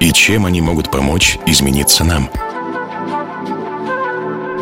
и 0.00 0.12
чем 0.12 0.46
они 0.46 0.60
могут 0.60 0.90
помочь 0.90 1.38
измениться 1.46 2.04
нам. 2.04 2.30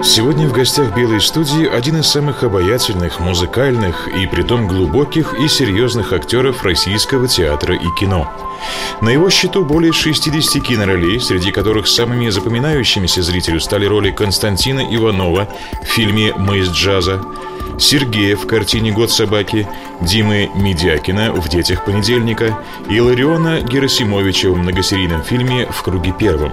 Сегодня 0.03 0.47
в 0.47 0.53
гостях 0.53 0.95
Белой 0.95 1.21
студии 1.21 1.67
один 1.67 1.99
из 1.99 2.07
самых 2.07 2.45
обаятельных, 2.45 3.19
музыкальных 3.19 4.09
и 4.09 4.27
притом 4.27 4.69
глубоких 4.69 5.35
и 5.35 5.49
серьезных 5.49 6.13
актеров 6.13 6.63
российского 6.63 7.27
театра 7.27 7.75
и 7.75 7.87
кино. 7.99 8.31
На 9.01 9.09
его 9.09 9.31
счету 9.31 9.65
более 9.65 9.93
60 9.93 10.63
киноролей, 10.63 11.19
среди 11.21 11.51
которых 11.51 11.89
самыми 11.89 12.29
запоминающимися 12.29 13.23
зрителю 13.23 13.59
стали 13.59 13.87
роли 13.87 14.11
Константина 14.11 14.81
Иванова 14.81 15.49
в 15.83 15.87
фильме 15.87 16.33
«Мы 16.37 16.59
из 16.59 16.71
джаза», 16.71 17.21
Сергея 17.79 18.37
в 18.37 18.47
картине 18.47 18.93
«Год 18.93 19.11
собаки», 19.11 19.69
Димы 20.01 20.51
Медякина 20.55 21.33
в 21.33 21.49
«Детях 21.49 21.85
понедельника» 21.85 22.59
и 22.89 23.01
Лариона 23.01 23.61
Герасимовича 23.61 24.51
в 24.51 24.57
многосерийном 24.57 25.23
фильме 25.23 25.67
«В 25.67 25.83
круге 25.83 26.15
первом». 26.19 26.53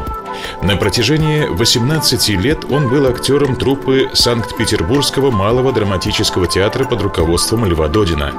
На 0.61 0.75
протяжении 0.75 1.45
18 1.45 2.29
лет 2.29 2.65
он 2.69 2.89
был 2.89 3.07
актером 3.07 3.55
труппы 3.55 4.09
Санкт-Петербургского 4.13 5.31
малого 5.31 5.71
драматического 5.71 6.47
театра 6.47 6.85
под 6.85 7.01
руководством 7.01 7.65
Льва 7.65 7.87
Додина. 7.87 8.33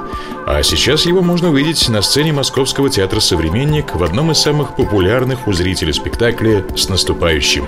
А 0.45 0.61
сейчас 0.61 1.05
его 1.05 1.21
можно 1.21 1.49
увидеть 1.49 1.87
на 1.89 2.01
сцене 2.01 2.33
Московского 2.33 2.89
театра 2.89 3.19
«Современник» 3.19 3.95
в 3.95 4.03
одном 4.03 4.31
из 4.31 4.37
самых 4.37 4.75
популярных 4.75 5.47
у 5.47 5.53
зрителей 5.53 5.93
спектаклей 5.93 6.63
«С 6.75 6.89
наступающим». 6.89 7.67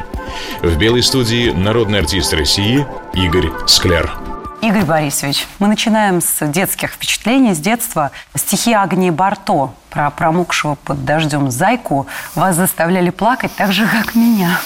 В 0.62 0.78
белой 0.78 1.04
студии 1.04 1.52
народный 1.52 2.00
артист 2.00 2.34
России 2.34 2.86
Игорь 3.14 3.50
Скляр. 3.66 4.37
Игорь 4.60 4.86
Борисович, 4.86 5.48
мы 5.60 5.68
начинаем 5.68 6.20
с 6.20 6.46
детских 6.48 6.92
впечатлений, 6.92 7.54
с 7.54 7.60
детства. 7.60 8.12
Стихи 8.36 8.74
Агнии 8.74 9.12
Барто 9.12 9.72
про 9.92 10.10
промокшего 10.10 10.76
под 10.76 11.06
дождем 11.06 11.52
зайку 11.52 12.08
вас 12.34 12.56
заставляли 12.56 13.12
плакать 13.12 13.52
так 13.56 13.72
же, 13.72 13.88
как 13.88 14.16
меня. 14.16 14.60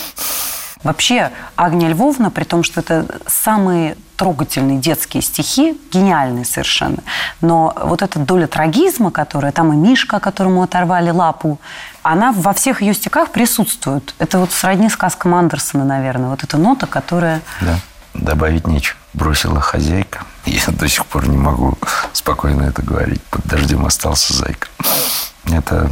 Вообще, 0.83 1.31
Агния 1.57 1.89
Львовна, 1.89 2.31
при 2.31 2.45
том, 2.45 2.63
что 2.63 2.79
это 2.79 3.05
самые 3.27 3.97
трогательные 4.15 4.79
детские 4.79 5.21
стихи, 5.21 5.77
гениальные 5.91 6.45
совершенно. 6.45 6.99
Но 7.41 7.73
вот 7.75 8.01
эта 8.01 8.17
доля 8.17 8.47
трагизма, 8.47 9.11
которая 9.11 9.51
там 9.51 9.73
и 9.73 9.75
Мишка, 9.75 10.19
которому 10.19 10.63
оторвали 10.63 11.09
лапу, 11.09 11.59
она 12.01 12.31
во 12.31 12.53
всех 12.53 12.81
ее 12.81 12.93
стихах 12.93 13.31
присутствует. 13.31 14.15
Это 14.19 14.39
вот 14.39 14.51
сродни 14.51 14.89
сказкам 14.89 15.35
Андерсона, 15.35 15.83
наверное. 15.83 16.29
Вот 16.29 16.43
эта 16.43 16.57
нота, 16.57 16.87
которая... 16.87 17.41
Да, 17.59 17.75
добавить 18.13 18.67
нечего 18.67 18.97
бросила 19.13 19.59
хозяйка. 19.59 20.23
Я 20.45 20.61
до 20.67 20.87
сих 20.87 21.05
пор 21.05 21.27
не 21.27 21.37
могу 21.37 21.77
спокойно 22.13 22.63
это 22.63 22.81
говорить. 22.81 23.21
Под 23.23 23.45
дождем 23.45 23.85
остался 23.85 24.33
зайка. 24.33 24.67
Это 25.45 25.89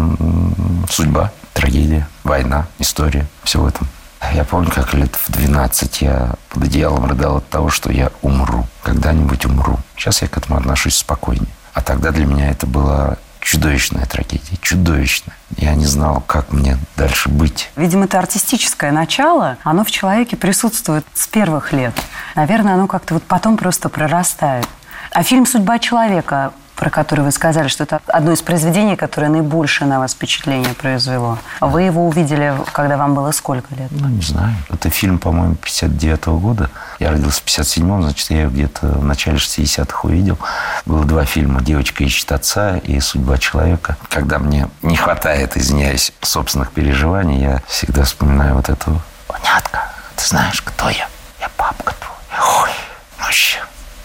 судьба, 0.89 1.31
трагедия, 1.53 2.07
война, 2.23 2.67
история. 2.77 3.25
Все 3.43 3.59
в 3.59 3.65
этом. 3.65 3.87
Я 4.33 4.43
помню, 4.43 4.71
как 4.71 4.93
лет 4.93 5.15
в 5.15 5.31
12 5.31 6.01
я 6.01 6.35
под 6.49 6.63
одеялом 6.63 7.05
рыдал 7.05 7.37
от 7.37 7.49
того, 7.49 7.69
что 7.69 7.91
я 7.91 8.11
умру. 8.21 8.67
Когда-нибудь 8.83 9.45
умру. 9.45 9.79
Сейчас 9.95 10.21
я 10.21 10.27
к 10.27 10.37
этому 10.37 10.59
отношусь 10.59 10.97
спокойнее. 10.97 11.49
А 11.73 11.81
тогда 11.81 12.11
для 12.11 12.25
меня 12.25 12.51
это 12.51 12.67
была 12.67 13.17
чудовищная 13.49 14.05
трагедия, 14.05 14.57
чудовищная. 14.61 15.35
Я 15.57 15.73
не 15.73 15.85
знал, 15.85 16.21
как 16.27 16.51
мне 16.51 16.77
дальше 16.95 17.29
быть. 17.29 17.71
Видимо, 17.75 18.05
это 18.05 18.19
артистическое 18.19 18.91
начало, 18.91 19.57
оно 19.63 19.83
в 19.83 19.89
человеке 19.89 20.37
присутствует 20.37 21.03
с 21.15 21.25
первых 21.25 21.73
лет. 21.73 21.95
Наверное, 22.35 22.75
оно 22.75 22.85
как-то 22.85 23.15
вот 23.15 23.23
потом 23.23 23.57
просто 23.57 23.89
прорастает. 23.89 24.67
А 25.11 25.23
фильм 25.23 25.47
«Судьба 25.47 25.79
человека» 25.79 26.53
про 26.79 26.89
который 26.89 27.25
вы 27.25 27.31
сказали, 27.31 27.67
что 27.67 27.83
это 27.83 27.99
одно 28.07 28.31
из 28.31 28.41
произведений, 28.41 28.95
которое 28.95 29.27
наибольшее 29.27 29.87
на 29.87 29.99
вас 29.99 30.13
впечатление 30.13 30.73
произвело. 30.73 31.37
Вы 31.59 31.81
его 31.83 32.07
увидели, 32.07 32.53
когда 32.71 32.95
вам 32.95 33.15
было 33.15 33.31
сколько 33.31 33.75
лет? 33.75 33.89
Ну, 33.91 34.07
не 34.07 34.21
знаю. 34.21 34.55
Это 34.69 34.89
фильм, 34.89 35.19
по-моему, 35.19 35.55
59 35.55 36.19
-го 36.27 36.39
года. 36.39 36.69
Я 36.99 37.11
родился 37.11 37.41
в 37.41 37.45
57-м, 37.45 38.03
значит, 38.03 38.29
я 38.31 38.47
где-то 38.47 38.87
в 38.87 39.03
начале 39.03 39.37
60-х 39.37 40.07
увидел. 40.07 40.39
Было 40.85 41.03
два 41.03 41.25
фильма 41.25 41.61
«Девочка 41.61 42.03
ищет 42.03 42.31
отца» 42.31 42.77
и 42.77 42.99
«Судьба 43.01 43.37
человека». 43.37 43.97
Когда 44.09 44.39
мне 44.39 44.69
не 44.81 44.95
хватает, 44.95 45.57
извиняюсь, 45.57 46.13
собственных 46.21 46.71
переживаний, 46.71 47.41
я 47.41 47.61
всегда 47.67 48.03
вспоминаю 48.03 48.55
вот 48.55 48.69
эту 48.69 49.01
«Понятка, 49.27 49.91
ты 50.15 50.25
знаешь, 50.25 50.61
кто 50.61 50.89
я? 50.89 51.09
Я 51.41 51.49
папка 51.57 51.93
твой». 51.99 52.63
Ой, 52.63 52.71
вообще. 53.19 53.59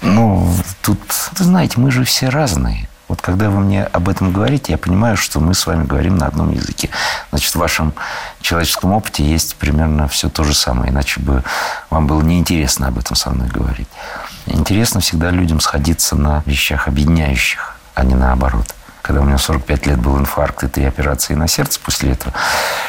Ну, 0.05 0.55
тут, 0.83 1.01
вы 1.39 1.45
знаете, 1.45 1.81
мы 1.81 1.91
же 1.91 2.05
все 2.05 2.29
разные. 2.29 2.89
Вот 3.09 3.21
когда 3.21 3.51
вы 3.51 3.61
мне 3.61 3.85
об 3.85 4.09
этом 4.09 4.33
говорите, 4.33 4.73
я 4.73 4.79
понимаю, 4.79 5.17
что 5.17 5.41
мы 5.41 5.55
с 5.55 5.67
вами 5.67 5.85
говорим 5.85 6.17
на 6.17 6.27
одном 6.27 6.53
языке. 6.53 6.91
Значит, 7.31 7.55
в 7.55 7.59
вашем 7.59 7.95
человеческом 8.41 8.93
опыте 8.93 9.25
есть 9.25 9.57
примерно 9.57 10.09
все 10.09 10.29
то 10.29 10.45
же 10.45 10.55
самое, 10.55 10.91
иначе 10.91 11.21
бы 11.21 11.43
вам 11.91 12.07
было 12.07 12.23
неинтересно 12.23 12.89
об 12.89 12.99
этом 12.99 13.17
со 13.17 13.31
мной 13.31 13.49
говорить. 13.49 13.89
Интересно 14.47 15.01
всегда 15.01 15.31
людям 15.31 15.61
сходиться 15.61 16.17
на 16.17 16.43
вещах 16.47 16.89
объединяющих, 16.89 17.77
а 17.95 18.05
не 18.05 18.15
наоборот 18.15 18.75
когда 19.05 19.21
у 19.21 19.25
меня 19.25 19.37
45 19.37 19.87
лет 19.87 19.99
был 19.99 20.19
инфаркт 20.19 20.65
и 20.65 20.67
три 20.67 20.85
операции 20.85 21.35
на 21.35 21.47
сердце 21.47 21.79
после 21.79 22.13
этого. 22.13 22.33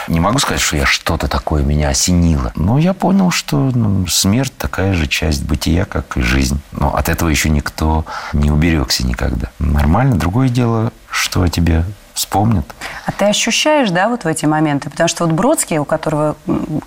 Не 0.08 0.22
могу 0.22 0.40
сказать, 0.40 0.62
что 0.62 0.78
я 0.78 0.86
что-то 0.86 1.28
такое 1.28 1.62
меня 1.62 1.90
осенило. 1.90 2.53
Но 2.56 2.80
я 2.80 2.94
понял, 2.94 3.31
что 3.31 3.58
ну, 3.58 4.08
смерть 4.08 4.53
такая 4.58 4.94
же 4.94 5.08
часть 5.08 5.44
бытия, 5.44 5.84
как 5.84 6.16
и 6.16 6.22
жизнь. 6.22 6.62
Но 6.72 6.96
от 6.96 7.09
этого 7.09 7.28
еще 7.28 7.50
никто 7.50 8.06
не 8.31 8.50
уберегся 8.50 9.06
никогда. 9.06 9.50
Нормально. 9.59 10.16
Другое 10.16 10.48
дело, 10.48 10.94
что 11.12 11.42
о 11.42 11.50
тебе 11.50 11.84
вспомнят. 12.16 12.66
А 13.06 13.12
ты 13.12 13.26
ощущаешь, 13.26 13.92
да, 13.92 14.08
вот 14.08 14.24
в 14.24 14.28
эти 14.28 14.46
моменты? 14.46 14.90
Потому 14.90 15.08
что 15.08 15.26
вот 15.26 15.34
Бродский, 15.34 15.78
у 15.78 15.86
которого, 15.86 16.36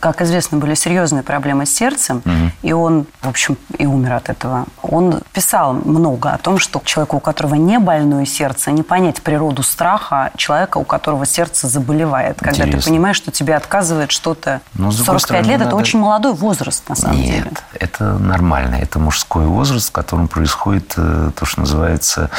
как 0.00 0.22
известно, 0.22 0.58
были 0.58 0.74
серьезные 0.74 1.22
проблемы 1.22 1.66
с 1.66 1.70
сердцем, 1.70 2.22
угу. 2.24 2.50
и 2.62 2.72
он, 2.72 3.06
в 3.20 3.28
общем, 3.28 3.56
и 3.76 3.86
умер 3.86 4.14
от 4.14 4.30
этого. 4.30 4.64
Он 4.82 5.20
писал 5.32 5.74
много 5.74 6.30
о 6.30 6.38
том, 6.38 6.58
что 6.58 6.80
человеку, 6.84 7.18
у 7.18 7.20
которого 7.20 7.54
не 7.54 7.78
больное 7.78 8.24
сердце, 8.24 8.72
не 8.72 8.82
понять 8.82 9.20
природу 9.20 9.62
страха 9.62 10.32
человека, 10.36 10.78
у 10.78 10.84
которого 10.84 11.26
сердце 11.26 11.68
заболевает. 11.68 12.38
Когда 12.38 12.64
Интересно. 12.64 12.80
ты 12.80 12.88
понимаешь, 12.88 13.16
что 13.16 13.30
тебе 13.30 13.54
отказывает 13.54 14.10
что-то. 14.10 14.62
Но, 14.74 14.90
45 14.90 15.20
стороны, 15.20 15.46
лет– 15.46 15.60
это 15.62 15.76
очень 15.76 16.00
молодой 16.00 16.32
возраст, 16.32 16.88
на 16.88 16.96
самом 16.96 17.16
Нет, 17.16 17.26
деле. 17.26 17.44
Нет, 17.44 17.64
это 17.74 18.18
нормально. 18.18 18.76
Это 18.76 18.98
мужской 18.98 19.44
возраст, 19.44 19.90
в 19.90 19.92
котором 19.92 20.26
происходит 20.26 20.94
э, 20.96 21.30
то, 21.38 21.44
что 21.44 21.60
называется 21.60 22.30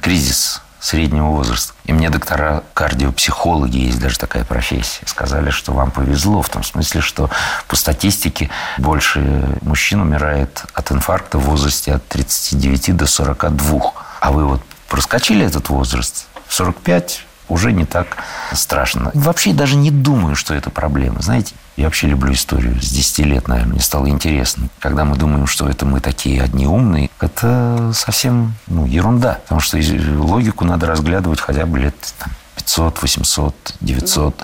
кризис 0.00 0.62
среднего 0.86 1.30
возраста. 1.30 1.74
И 1.84 1.92
мне 1.92 2.10
доктора 2.10 2.62
кардиопсихологи, 2.72 3.78
есть 3.78 3.98
даже 3.98 4.18
такая 4.18 4.44
профессия, 4.44 5.04
сказали, 5.06 5.50
что 5.50 5.72
вам 5.72 5.90
повезло 5.90 6.42
в 6.42 6.48
том 6.48 6.62
смысле, 6.62 7.00
что 7.00 7.28
по 7.66 7.74
статистике 7.74 8.50
больше 8.78 9.58
мужчин 9.62 10.00
умирает 10.00 10.62
от 10.74 10.92
инфаркта 10.92 11.38
в 11.38 11.44
возрасте 11.44 11.92
от 11.92 12.06
39 12.06 12.96
до 12.96 13.06
42. 13.06 13.92
А 14.20 14.30
вы 14.30 14.46
вот 14.46 14.62
проскочили 14.88 15.44
этот 15.44 15.70
возраст, 15.70 16.28
45 16.48 17.25
уже 17.48 17.72
не 17.72 17.84
так 17.84 18.18
страшно. 18.52 19.10
Вообще 19.14 19.52
даже 19.52 19.76
не 19.76 19.90
думаю, 19.90 20.34
что 20.36 20.54
это 20.54 20.70
проблема. 20.70 21.22
Знаете, 21.22 21.54
я 21.76 21.84
вообще 21.84 22.06
люблю 22.06 22.32
историю. 22.32 22.80
С 22.80 22.90
10 22.90 23.18
лет, 23.26 23.48
наверное, 23.48 23.74
мне 23.74 23.80
стало 23.80 24.08
интересно. 24.08 24.68
Когда 24.80 25.04
мы 25.04 25.16
думаем, 25.16 25.46
что 25.46 25.68
это 25.68 25.84
мы 25.84 26.00
такие 26.00 26.42
одни 26.42 26.66
умные, 26.66 27.10
это 27.20 27.92
совсем 27.94 28.54
ну, 28.66 28.86
ерунда. 28.86 29.38
Потому 29.42 29.60
что 29.60 29.78
логику 30.18 30.64
надо 30.64 30.86
разглядывать 30.86 31.40
хотя 31.40 31.66
бы 31.66 31.78
лет 31.78 31.94
там, 32.18 32.32
500, 32.56 33.02
800, 33.02 33.74
900. 33.80 34.36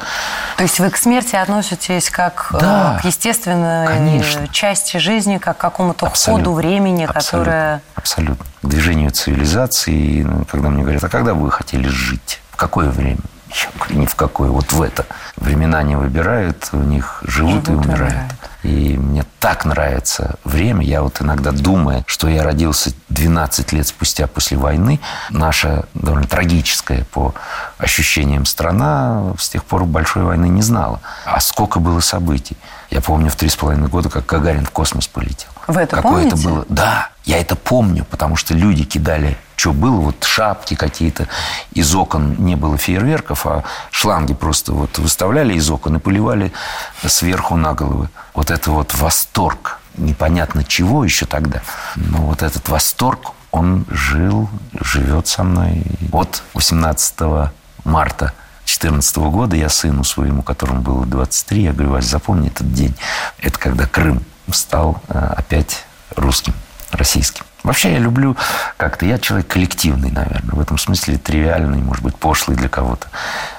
То 0.57 0.63
есть 0.63 0.79
вы 0.79 0.91
к 0.91 0.97
смерти 0.97 1.35
относитесь 1.35 2.11
как 2.11 2.51
э, 2.53 2.61
да, 2.61 2.99
к 3.01 3.05
естественной 3.05 3.87
конечно. 3.87 4.47
части 4.49 4.99
жизни, 4.99 5.39
как 5.39 5.57
к 5.57 5.61
какому-то 5.61 6.11
ходу 6.11 6.53
времени, 6.53 7.05
абсолютно, 7.05 7.23
которое... 7.23 7.83
Абсолютно. 7.95 8.47
К 8.63 8.69
движению 8.69 9.11
цивилизации. 9.11 10.23
Ну, 10.23 10.45
когда 10.45 10.69
мне 10.69 10.83
говорят, 10.83 11.03
а 11.03 11.09
когда 11.09 11.35
вы 11.35 11.51
хотели 11.51 11.89
жить? 11.89 12.42
Какое 12.63 12.91
время? 12.91 13.19
Я 13.49 13.71
говорю, 13.77 14.01
ни 14.03 14.07
в 14.07 14.15
какое. 14.15 14.49
Вот 14.49 14.73
в 14.73 14.81
это. 14.83 15.05
Времена 15.37 15.83
не 15.83 15.97
выбирают, 15.97 16.69
у 16.71 16.77
них 16.77 17.21
живут, 17.27 17.67
живут 17.67 17.69
и 17.69 17.73
умирают. 17.73 18.13
умирают. 18.13 18.33
И 18.63 18.97
мне 18.97 19.25
так 19.41 19.65
нравится 19.65 20.37
время. 20.45 20.85
Я 20.85 21.03
вот 21.03 21.21
иногда 21.21 21.51
думаю, 21.51 22.05
что 22.07 22.29
я 22.29 22.45
родился 22.45 22.93
12 23.09 23.73
лет 23.73 23.89
спустя 23.89 24.29
после 24.29 24.57
войны. 24.57 25.01
Наша 25.31 25.87
довольно 25.95 26.29
трагическая 26.29 27.05
по 27.07 27.35
ощущениям 27.79 28.45
страна 28.47 29.35
с 29.41 29.49
тех 29.49 29.65
пор 29.65 29.85
большой 29.85 30.23
войны 30.23 30.47
не 30.47 30.63
знала. 30.63 31.01
А 31.25 31.41
сколько 31.41 31.81
было 31.81 31.99
событий. 31.99 32.57
Я 32.91 33.01
помню 33.01 33.29
в 33.29 33.35
три 33.35 33.49
с 33.49 33.57
половиной 33.57 33.89
года, 33.89 34.09
как 34.09 34.25
Гагарин 34.27 34.65
в 34.65 34.71
космос 34.71 35.09
полетел. 35.09 35.51
Вы 35.67 35.81
это 35.81 35.97
Какое 35.97 36.13
помните? 36.13 36.37
это 36.37 36.49
было? 36.49 36.67
Да, 36.69 37.11
я 37.25 37.39
это 37.41 37.57
помню, 37.57 38.05
потому 38.05 38.37
что 38.37 38.55
люди 38.55 38.85
кидали, 38.85 39.37
что 39.63 39.73
было, 39.73 40.01
вот 40.01 40.25
шапки 40.25 40.75
какие-то, 40.75 41.29
из 41.73 41.95
окон 41.95 42.35
не 42.39 42.57
было 42.57 42.77
фейерверков, 42.77 43.47
а 43.47 43.63
шланги 43.93 44.35
просто 44.35 44.73
вот 44.73 44.99
выставляли 44.99 45.55
из 45.55 45.71
окон 45.71 45.97
и 45.97 45.99
поливали 46.01 46.53
сверху 47.07 47.55
на 47.55 47.73
головы. 47.73 48.09
Вот 48.35 48.51
это 48.51 48.73
вот 48.73 48.93
восторг, 48.95 49.79
непонятно 49.97 50.65
чего 50.65 51.05
еще 51.05 51.27
тогда, 51.27 51.63
но 51.95 52.23
вот 52.23 52.43
этот 52.43 52.69
восторг, 52.71 53.35
он 53.53 53.87
жил, 53.89 54.51
живет 54.81 55.29
со 55.29 55.45
мной. 55.45 55.85
Вот 56.11 56.43
18 56.55 57.21
марта 57.85 58.33
2014 58.65 59.17
года 59.19 59.55
я 59.55 59.69
сыну 59.69 60.03
своему, 60.03 60.43
которому 60.43 60.81
было 60.81 61.07
23, 61.07 61.63
я 61.63 61.73
говорю, 61.73 61.93
Вась, 61.93 62.07
запомни 62.07 62.49
этот 62.49 62.73
день. 62.73 62.97
Это 63.39 63.61
когда 63.61 63.87
Крым 63.87 64.25
стал 64.51 65.01
э, 65.07 65.35
опять 65.37 65.85
русским, 66.17 66.53
российским. 66.93 67.45
Вообще 67.63 67.93
я 67.93 67.99
люблю 67.99 68.37
как-то, 68.77 69.07
я 69.07 69.19
человек 69.19 69.49
коллективный, 69.49 70.11
наверное, 70.11 70.55
в 70.55 70.61
этом 70.61 70.79
смысле 70.79 71.17
тривиальный, 71.17 71.81
может 71.81 72.03
быть, 72.03 72.17
пошлый 72.17 72.57
для 72.57 72.69
кого-то. 72.69 73.09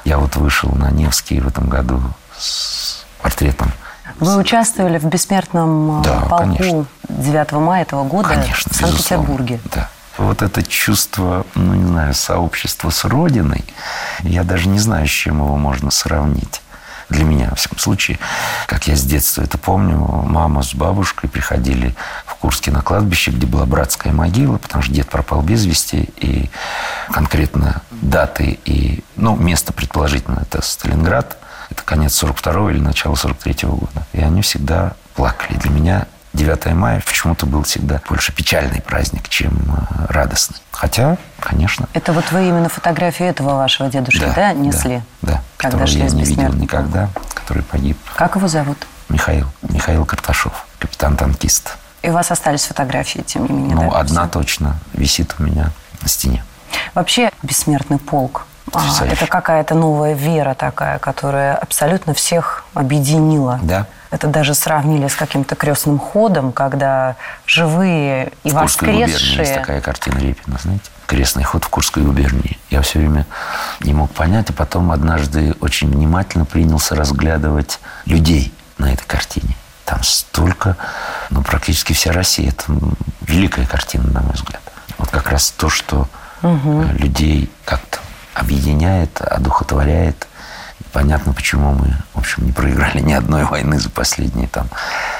Я 0.04 0.18
вот 0.18 0.36
вышел 0.36 0.70
на 0.72 0.92
Невский 0.92 1.40
в 1.40 1.48
этом 1.48 1.70
году 1.70 2.02
с 2.38 3.06
портретом. 3.22 3.72
Вы 4.20 4.38
участвовали 4.38 4.98
в 5.00 5.06
бессмертном 5.06 6.02
э, 6.02 6.04
Да, 6.04 6.20
полку 6.22 6.58
конечно. 6.58 6.86
9 7.10 7.52
мая 7.54 7.82
этого 7.84 8.04
года 8.04 8.30
Конечно, 8.30 8.72
в 8.72 8.76
Санкт-Петербурге. 8.76 9.60
Да. 9.74 9.90
Вот 10.18 10.42
это 10.42 10.62
чувство, 10.62 11.46
ну, 11.56 11.74
не 11.74 11.88
знаю, 11.88 12.14
сообщества 12.14 12.92
с 12.92 13.04
Родиной, 13.04 13.66
я 14.20 14.44
даже 14.44 14.70
не 14.70 14.78
знаю, 14.78 15.08
с 15.08 15.10
чем 15.10 15.38
его 15.38 15.58
можно 15.58 15.90
сравнить. 15.90 16.62
Для 17.14 17.26
меня, 17.26 17.50
во 17.52 17.56
всяком 17.56 17.78
случае, 17.78 18.18
как 18.66 18.88
я 18.88 18.96
с 18.96 19.04
детства 19.04 19.44
это 19.44 19.60
помню, 19.60 19.98
мама 19.98 20.64
с 20.64 20.74
бабушкой 20.74 21.30
приходили 21.30 21.96
в 22.26 22.34
Курске 22.36 22.72
на 22.72 22.82
кладбище, 22.82 23.30
где 23.30 23.46
была 23.46 23.68
братская 23.68 24.12
могила, 24.12 24.58
потому 24.58 24.84
что 24.84 24.92
дед 24.92 25.08
пропал 25.10 25.44
без 25.44 25.64
вести, 25.66 26.10
и 26.18 26.50
конкретно 27.12 27.84
даты 27.92 28.60
и, 28.66 29.04
ну, 29.16 29.36
место 29.36 29.74
предположительно, 29.74 30.40
это 30.42 30.64
Сталинград, 30.64 31.38
это 31.70 31.84
конец 31.84 32.16
42 32.16 32.72
или 32.72 32.80
начало 32.80 33.14
43 33.14 33.70
года. 33.70 34.08
И 34.14 34.20
они 34.20 34.42
всегда 34.42 34.94
плакали. 35.14 35.58
Для 35.58 35.70
меня 35.70 36.08
9 36.34 36.74
мая 36.74 37.02
почему-то 37.06 37.46
был 37.46 37.64
всегда 37.64 38.02
больше 38.10 38.34
печальный 38.34 38.82
праздник, 38.82 39.30
чем 39.30 39.54
э, 39.54 40.06
радостный. 40.10 40.58
Хотя, 40.72 41.18
конечно, 41.40 41.88
Это 41.94 42.12
вот 42.12 42.32
вы 42.32 42.48
именно 42.48 42.70
фотографию 42.70 43.30
этого 43.30 43.56
вашего 43.56 43.90
дедушки, 43.90 44.26
да, 44.36 44.54
несли? 44.54 45.02
Да, 45.22 45.34
Когда 45.34 45.44
которого 45.72 45.88
я 45.88 46.10
не 46.10 46.24
видел 46.24 46.54
никогда, 46.54 47.10
который 47.34 47.64
погиб. 47.64 47.98
Как 48.16 48.36
его 48.36 48.48
зовут? 48.48 48.78
Михаил, 49.10 49.48
Михаил 49.62 50.06
Карташов, 50.06 50.66
капитан-танкист. 50.80 51.78
И 52.02 52.10
у 52.10 52.14
вас 52.14 52.32
остались 52.32 52.66
фотографии, 52.66 53.22
тем 53.22 53.46
не 53.46 53.54
менее, 53.54 53.76
Ну, 53.76 53.92
да? 53.92 54.00
одна 54.00 54.28
точно 54.28 54.76
висит 54.94 55.36
у 55.40 55.44
меня 55.44 55.72
на 56.02 56.08
стене. 56.08 56.44
Вообще, 56.94 57.32
бессмертный 57.44 57.98
полк. 57.98 58.46
а, 58.74 59.06
это 59.06 59.28
какая-то 59.28 59.76
новая 59.76 60.14
вера 60.14 60.54
такая, 60.56 60.98
которая 61.00 61.56
абсолютно 61.56 62.14
всех 62.14 62.66
объединила. 62.74 63.60
Да. 63.62 63.86
Это 64.10 64.28
даже 64.28 64.54
сравнили 64.54 65.08
с 65.08 65.16
каким-то 65.16 65.56
крестным 65.56 65.98
ходом, 66.00 66.52
когда 66.52 67.16
живые 67.46 68.32
и 68.44 68.50
В 68.50 68.54
воскресшие... 68.54 69.56
такая 69.56 69.82
картина 69.82 70.20
Репина, 70.20 70.58
знаете? 70.62 70.90
Крестный 71.08 71.44
ход 71.44 71.66
в 71.66 71.70
Курской 71.70 72.04
губернии. 72.04 72.58
Я 72.70 72.82
все 72.82 73.00
время 73.00 73.26
не 73.82 73.94
мог 73.94 74.12
понять, 74.12 74.50
а 74.50 74.54
потом 74.54 74.92
однажды 74.92 75.54
очень 75.60 75.90
внимательно 75.90 76.46
принялся 76.46 76.96
разглядывать 76.96 77.80
людей 78.06 78.54
на 78.78 78.92
этой 78.94 79.06
картине. 79.06 79.56
Там 79.86 80.02
столько, 80.04 80.78
ну, 81.30 81.44
практически 81.44 81.94
вся 81.94 82.12
Россия. 82.14 82.50
Это 82.50 82.66
великая 83.22 83.66
картина, 83.66 84.10
на 84.12 84.22
мой 84.22 84.34
взгляд. 84.34 84.62
Вот 84.98 85.10
как 85.10 85.30
раз 85.30 85.52
то, 85.52 85.70
что 85.70 86.08
э, 86.42 86.88
людей 86.98 87.52
как-то 87.66 88.00
объединяет, 88.34 89.22
одухотворяет. 89.22 90.28
И 90.80 90.84
понятно, 90.92 91.34
почему 91.34 91.74
мы, 91.74 91.96
в 92.14 92.20
общем, 92.20 92.46
не 92.46 92.52
проиграли 92.52 93.00
ни 93.02 93.14
одной 93.14 93.44
войны 93.44 93.80
за 93.80 93.90
последние 93.90 94.48
там 94.48 94.68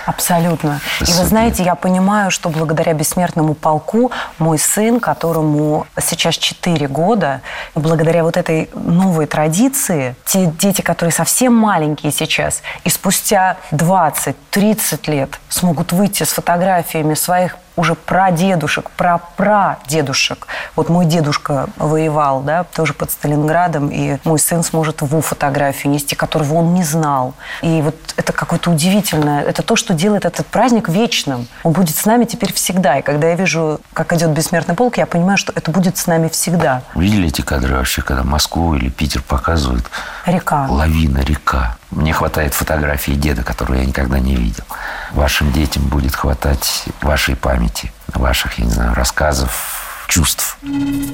Абсолютно. 0.06 0.80
И 1.02 1.06
600 1.06 1.20
вы 1.20 1.28
знаете, 1.28 1.64
я 1.64 1.76
понимаю, 1.76 2.32
что 2.32 2.50
благодаря 2.50 2.94
бессмертному 2.94 3.54
полку 3.54 4.12
мой 4.38 4.60
сын, 4.60 5.00
которому 5.00 5.88
сейчас 6.02 6.36
4 6.36 6.88
года, 6.88 7.42
благодаря 7.76 8.24
вот 8.24 8.38
этой 8.38 8.70
новой 8.74 9.26
традиции, 9.26 10.16
те 10.26 10.46
дети, 10.46 10.82
которые 10.82 11.14
совсем 11.14 11.54
маленькие 11.54 12.12
сейчас, 12.12 12.62
и 12.84 12.90
спустя 12.90 13.58
20-30 13.72 15.10
лет 15.10 15.40
смогут 15.50 15.92
выйти 15.92 16.24
с 16.24 16.30
фотографиями 16.30 17.14
своих 17.14 17.58
уже 17.76 17.96
прадедушек, 17.96 18.92
прапрадедушек. 18.92 20.48
Вот 20.76 20.90
мой 20.90 21.06
дедушка 21.06 21.70
воевал, 21.78 22.42
да, 22.42 22.64
тоже 22.64 22.94
под 22.94 23.12
Сталинградом, 23.12 23.90
и 23.90 24.18
мой 24.24 24.40
сын 24.40 24.64
сможет 24.64 25.02
его 25.02 25.22
фотографию 25.22 25.92
нести, 25.94 26.16
которого 26.16 26.56
он 26.56 26.74
не 26.74 26.84
знал. 26.84 27.34
И 27.62 27.82
вот 27.82 27.96
это 28.16 28.34
какое-то 28.34 28.72
удивительное, 28.72 29.44
это 29.44 29.64
то, 29.64 29.76
что 29.76 29.94
делает 29.94 30.26
этот 30.26 30.46
праздник 30.48 30.90
вечным. 30.90 31.48
Он 31.64 31.74
будет 31.74 31.96
с 31.96 32.06
нами 32.06 32.26
теперь 32.26 32.54
всегда. 32.54 33.00
И 33.00 33.02
когда 33.02 33.30
я 33.30 33.36
вижу, 33.36 33.80
как 33.94 34.14
идет 34.14 34.30
бессмертный 34.32 34.76
полк, 34.76 34.98
я 34.98 35.06
понимаю, 35.06 35.38
что 35.38 35.54
это 35.56 35.72
будет 35.72 35.98
с 35.98 36.08
нами 36.08 36.28
всегда. 36.28 36.84
Видели 36.96 37.28
эти 37.28 37.42
кадры 37.42 37.76
вообще, 37.76 38.02
когда 38.02 38.24
Москву 38.24 38.76
или 38.76 38.90
Питер 38.90 39.22
показывают? 39.22 39.86
Река. 40.26 40.68
Лавина, 40.70 41.20
река. 41.20 41.78
Мне 41.92 42.14
хватает 42.14 42.54
фотографии 42.54 43.12
деда, 43.12 43.44
которую 43.44 43.80
я 43.80 43.86
никогда 43.86 44.20
не 44.20 44.36
видел. 44.36 44.64
Вашим 45.12 45.52
детям 45.52 45.84
будет 45.88 46.16
хватать 46.16 46.86
вашей 47.02 47.36
памяти, 47.36 47.92
ваших, 48.08 48.58
я 48.58 48.66
не 48.66 48.72
знаю, 48.72 48.94
рассказов, 48.94 50.06
чувств. 50.08 50.58
Не 50.62 51.12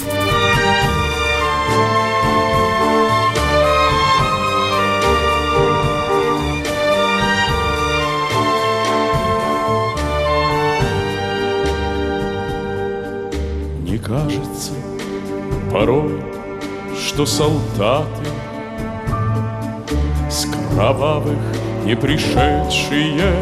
кажется 13.98 14.74
порой, 15.72 16.24
что 16.96 17.26
солдаты 17.26 18.28
кровавых 20.80 21.38
не 21.84 21.94
пришедшие 21.94 23.34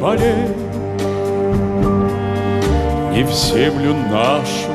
полей. 0.00 0.48
Не 3.12 3.22
в 3.22 3.30
землю 3.32 3.94
нашу 4.10 4.72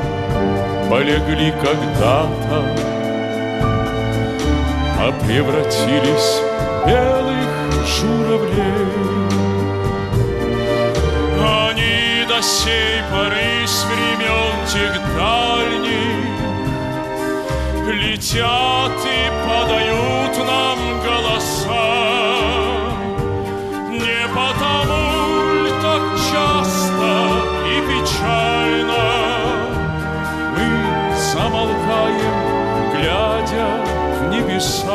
полегли 0.88 1.51
когда-то 1.63 2.63
А 5.00 5.12
превратились 5.25 6.42
в 6.44 6.88
белых 6.88 7.50
журавлей. 7.88 8.92
Они 11.40 12.25
до 12.28 12.40
сей 12.44 13.01
поры 13.12 13.66
с 13.66 13.84
времен 13.86 14.54
тех 14.72 14.94
дальних 15.18 16.22
Летят 17.88 19.00
и 19.06 19.22
подают 19.48 20.38
нам 20.48 20.78
голоса 21.04 22.00
печально 28.22 29.04
Мы 30.56 31.16
замолкаем, 31.34 32.92
глядя 32.94 33.84
в 34.20 34.30
небеса. 34.30 34.92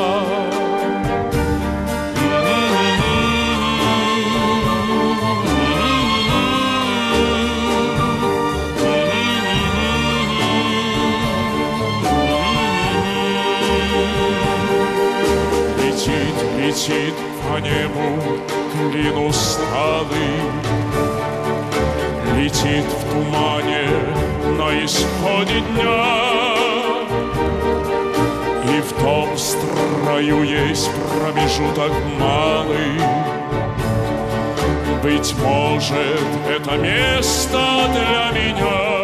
Летит 16.59 17.15
по 17.49 17.59
небу 17.59 18.41
клин 18.91 19.17
усталый 19.29 20.41
Летит 22.47 22.85
в 22.85 23.11
тумане 23.11 23.89
на 24.57 24.85
исходе 24.85 25.61
дня. 25.63 26.55
И 28.73 28.81
в 28.81 28.93
том 29.03 29.37
строю 29.37 30.45
есть 30.45 30.89
промежуток 31.11 31.91
малый. 32.21 33.01
Быть 35.03 35.35
может, 35.43 36.23
это 36.49 36.77
место 36.77 37.59
для 37.93 38.41
меня 38.41 38.96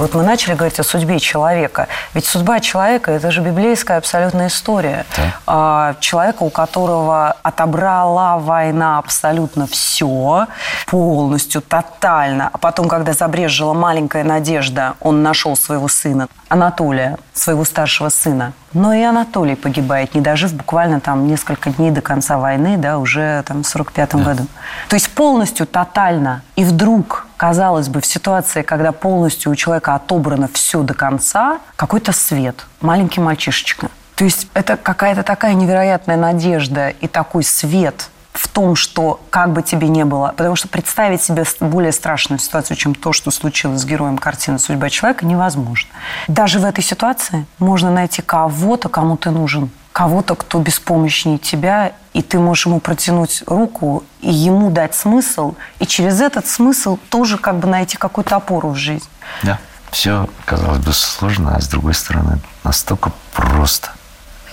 вот 0.00 0.14
мы 0.14 0.22
начали 0.22 0.54
говорить 0.54 0.80
о 0.80 0.82
судьбе 0.82 1.20
человека. 1.20 1.86
Ведь 2.14 2.24
судьба 2.24 2.60
человека– 2.60 3.10
это 3.12 3.30
же 3.30 3.42
библейская 3.42 3.98
абсолютная 3.98 4.46
история. 4.48 5.04
Да. 5.14 5.22
А, 5.46 5.94
человека, 6.00 6.42
у 6.42 6.48
которого 6.48 7.36
отобрала 7.42 8.38
война 8.38 8.98
абсолютно 8.98 9.66
все, 9.66 10.46
полностью, 10.86 11.60
тотально. 11.60 12.48
А 12.50 12.56
потом, 12.56 12.88
когда 12.88 13.12
забрежила 13.12 13.74
маленькая 13.74 14.24
надежда, 14.24 14.94
он 15.00 15.22
нашел 15.22 15.54
своего 15.54 15.86
сына, 15.86 16.28
Анатолия, 16.48 17.18
своего 17.34 17.66
старшего 17.66 18.08
сына. 18.08 18.54
Но 18.72 18.94
и 18.94 19.02
Анатолий 19.02 19.56
погибает, 19.56 20.14
не 20.14 20.20
дожив 20.20 20.54
буквально 20.54 21.00
там 21.00 21.26
несколько 21.26 21.70
дней 21.70 21.90
до 21.90 22.00
конца 22.00 22.38
войны, 22.38 22.76
да, 22.76 22.98
уже 22.98 23.42
там 23.46 23.64
в 23.64 23.66
45 23.66 24.10
да. 24.10 24.18
году. 24.18 24.46
То 24.88 24.94
есть 24.94 25.10
полностью, 25.10 25.66
тотально. 25.66 26.42
И 26.54 26.64
вдруг, 26.64 27.26
казалось 27.36 27.88
бы, 27.88 28.00
в 28.00 28.06
ситуации, 28.06 28.62
когда 28.62 28.92
полностью 28.92 29.50
у 29.50 29.56
человека 29.56 29.94
отобрано 29.94 30.48
все 30.52 30.82
до 30.82 30.94
конца, 30.94 31.58
какой-то 31.74 32.12
свет, 32.12 32.66
маленький 32.80 33.20
мальчишечка. 33.20 33.88
То 34.14 34.24
есть 34.24 34.48
это 34.54 34.76
какая-то 34.76 35.22
такая 35.22 35.54
невероятная 35.54 36.16
надежда 36.16 36.90
и 36.90 37.08
такой 37.08 37.42
свет– 37.42 38.08
в 38.40 38.48
том, 38.48 38.74
что 38.74 39.20
как 39.28 39.52
бы 39.52 39.62
тебе 39.62 39.88
не 39.88 40.06
было, 40.06 40.32
потому 40.34 40.56
что 40.56 40.66
представить 40.66 41.22
себе 41.22 41.44
более 41.60 41.92
страшную 41.92 42.38
ситуацию, 42.38 42.74
чем 42.74 42.94
то, 42.94 43.12
что 43.12 43.30
случилось 43.30 43.82
с 43.82 43.84
героем 43.84 44.16
картины 44.16 44.58
«Судьба 44.58 44.88
человека», 44.88 45.26
невозможно. 45.26 45.90
Даже 46.26 46.58
в 46.58 46.64
этой 46.64 46.82
ситуации 46.82 47.44
можно 47.58 47.90
найти 47.90 48.22
кого-то, 48.22 48.88
кому 48.88 49.18
ты 49.18 49.30
нужен, 49.30 49.70
кого-то, 49.92 50.34
кто 50.36 50.58
беспомощнее 50.58 51.36
тебя, 51.36 51.92
и 52.14 52.22
ты 52.22 52.38
можешь 52.38 52.64
ему 52.64 52.80
протянуть 52.80 53.42
руку 53.46 54.04
и 54.22 54.32
ему 54.32 54.70
дать 54.70 54.94
смысл, 54.94 55.54
и 55.78 55.86
через 55.86 56.22
этот 56.22 56.46
смысл 56.46 56.96
тоже 57.10 57.36
как 57.36 57.58
бы 57.58 57.68
найти 57.68 57.98
какую-то 57.98 58.36
опору 58.36 58.70
в 58.70 58.76
жизнь. 58.76 59.08
Да, 59.42 59.58
все, 59.90 60.30
казалось 60.46 60.78
бы, 60.78 60.94
сложно, 60.94 61.56
а 61.56 61.60
с 61.60 61.68
другой 61.68 61.92
стороны 61.92 62.38
настолько 62.64 63.12
просто, 63.34 63.90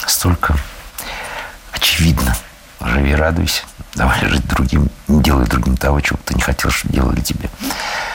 настолько 0.01 0.55
очевидно– 1.71 2.35
живи, 2.81 3.15
радуйся. 3.15 3.63
Давай 3.97 4.19
жить 4.27 4.47
другим, 4.47 4.89
не 5.07 5.23
делай 5.23 5.47
другим 5.47 5.75
того, 5.75 5.99
чего 6.01 6.19
ты 6.23 6.35
не 6.35 6.41
хотел, 6.41 6.69
чтобы 6.69 6.93
делали 6.93 7.19
тебе. 7.19 7.49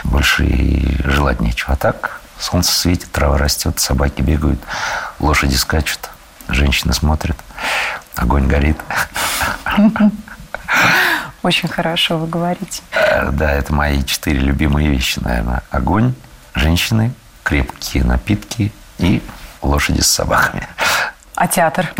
Больше 0.04 0.46
и 0.46 0.96
желать 1.02 1.40
нечего. 1.40 1.72
А 1.72 1.76
так, 1.76 2.20
солнце 2.38 2.70
светит, 2.70 3.10
трава 3.10 3.36
растет, 3.36 3.80
собаки 3.80 4.22
бегают, 4.22 4.60
лошади 5.18 5.56
скачут, 5.56 6.10
женщины 6.48 6.92
смотрят, 6.92 7.36
огонь 8.14 8.46
горит. 8.46 8.78
Очень 11.42 11.68
хорошо 11.68 12.16
вы 12.16 12.28
говорите. 12.28 12.82
Э, 12.92 13.32
да, 13.32 13.50
это 13.50 13.74
мои 13.74 14.04
четыре 14.04 14.38
любимые 14.38 14.88
вещи, 14.88 15.18
наверное. 15.18 15.64
Огонь, 15.70 16.14
женщины, 16.54 17.12
крепкие 17.42 18.04
напитки 18.04 18.72
и 18.98 19.20
лошади 19.60 20.00
с 20.00 20.06
собаками. 20.06 20.68
А 21.34 21.48
театр? 21.48 21.92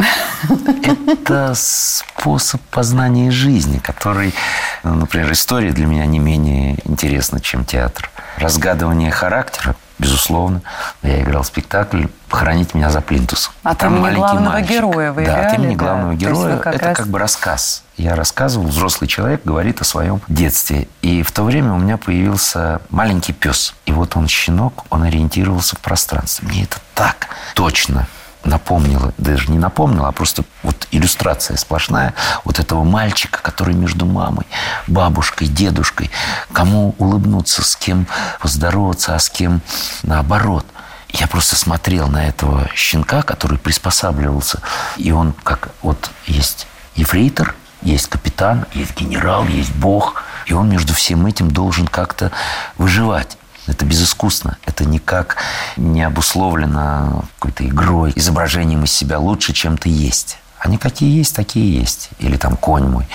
Это 1.07 1.53
способ 1.55 2.61
познания 2.63 3.31
жизни, 3.31 3.79
который, 3.79 4.35
ну, 4.83 4.95
например, 4.95 5.31
история 5.33 5.73
для 5.73 5.87
меня 5.87 6.07
не 6.07 6.19
менее 6.19 6.79
интересна, 6.85 7.41
чем 7.41 7.65
театр. 7.65 8.11
Разгадывание 8.37 9.11
характера, 9.11 9.77
безусловно. 9.99 10.63
Я 11.03 11.23
играл 11.23 11.45
спектакль 11.45 12.07
«Похоронить 12.29 12.75
меня 12.75 12.91
за 12.91 13.01
плинтусом». 13.01 13.53
От 13.63 13.79
Там 13.79 13.97
имени 13.99 14.17
главного 14.17 14.55
мальчик. 14.55 14.71
героя 14.71 15.13
вы 15.13 15.27
Да, 15.27 15.47
от 15.49 15.59
имени 15.59 15.75
да? 15.77 15.85
главного 15.85 16.15
героя. 16.15 16.57
Как 16.59 16.75
это 16.75 16.87
раз... 16.87 16.97
как 16.97 17.09
бы 17.09 17.19
рассказ. 17.19 17.85
Я 17.97 18.17
рассказывал, 18.17 18.67
взрослый 18.67 19.07
человек 19.07 19.43
говорит 19.45 19.81
о 19.81 19.85
своем 19.85 20.21
детстве. 20.29 20.89
И 21.03 21.23
в 21.23 21.31
то 21.31 21.45
время 21.45 21.73
у 21.75 21.79
меня 21.79 21.99
появился 21.99 22.81
маленький 22.91 23.33
пес. 23.33 23.75
И 23.87 23.93
вот 23.93 24.17
он 24.17 24.29
щенок, 24.29 24.85
он 24.91 25.03
ориентировался 25.03 25.77
в 25.77 25.81
пространстве. 25.81 26.49
Мне 26.49 26.65
это 26.65 26.79
так 26.95 27.29
точно 27.55 28.09
напомнила, 28.45 29.13
даже 29.19 29.51
не 29.51 29.59
напомнила, 29.59 30.09
а 30.09 30.13
просто 30.13 30.45
вот 30.63 30.87
иллюстрация 30.91 31.57
сплошная 31.57 32.15
вот 32.45 32.59
этого 32.59 32.85
мальчика, 32.85 33.41
который 33.43 33.75
между 33.75 34.07
мамой, 34.07 34.47
бабушкой, 34.87 35.49
дедушкой, 35.49 36.11
кому 36.53 36.95
улыбнуться, 36.99 37.63
с 37.63 37.77
кем 37.77 38.07
поздороваться, 38.41 39.15
а 39.15 39.19
с 39.19 39.29
кем 39.31 39.61
наоборот. 40.03 40.67
Я 41.11 41.27
просто 41.27 41.57
смотрел 41.57 42.09
на 42.09 42.27
этого 42.27 42.69
щенка, 42.75 43.23
который 43.23 43.59
приспосабливался, 43.59 44.61
и 44.97 45.13
он 45.13 45.35
как 45.43 45.71
вот 45.83 46.11
есть 46.27 46.67
ефрейтор, 46.95 47.55
есть 47.83 48.09
капитан, 48.09 48.67
есть 48.75 48.97
генерал, 48.97 49.45
есть 49.47 49.75
бог, 49.75 50.23
и 50.47 50.55
он 50.55 50.69
между 50.69 50.95
всем 50.95 51.27
этим 51.27 51.51
должен 51.51 51.87
как-то 51.87 52.31
выживать. 52.79 53.37
Это 53.67 53.85
безыскусно. 53.85 54.59
Это 54.67 54.85
никак 54.85 55.37
не 55.77 56.03
обусловлено 56.03 57.25
какой-то 57.39 57.67
игрой, 57.67 58.13
изображением 58.17 58.85
из 58.85 58.93
себя 58.93 59.19
лучше, 59.19 59.53
чем 59.53 59.79
ты 59.79 59.89
есть. 59.89 60.39
Они 60.59 60.79
какие 60.79 61.19
есть, 61.19 61.35
такие 61.35 61.81
есть. 61.81 62.11
Или 62.21 62.37
там 62.37 62.57
конь 62.57 62.85
мой. 62.85 63.07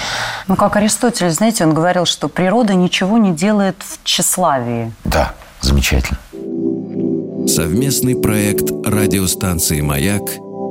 Ну, 0.48 0.56
как 0.58 0.76
Аристотель, 0.76 1.30
знаете, 1.32 1.66
он 1.66 1.74
говорил, 1.74 2.06
что 2.06 2.28
природа 2.28 2.74
ничего 2.74 3.18
не 3.18 3.32
делает 3.32 3.78
в 3.80 4.04
тщеславии. 4.04 4.92
Да, 5.06 5.34
замечательно. 5.62 6.20
Совместный 7.48 8.18
проект 8.18 8.70
радиостанции 8.86 9.80
«Маяк» 9.80 10.24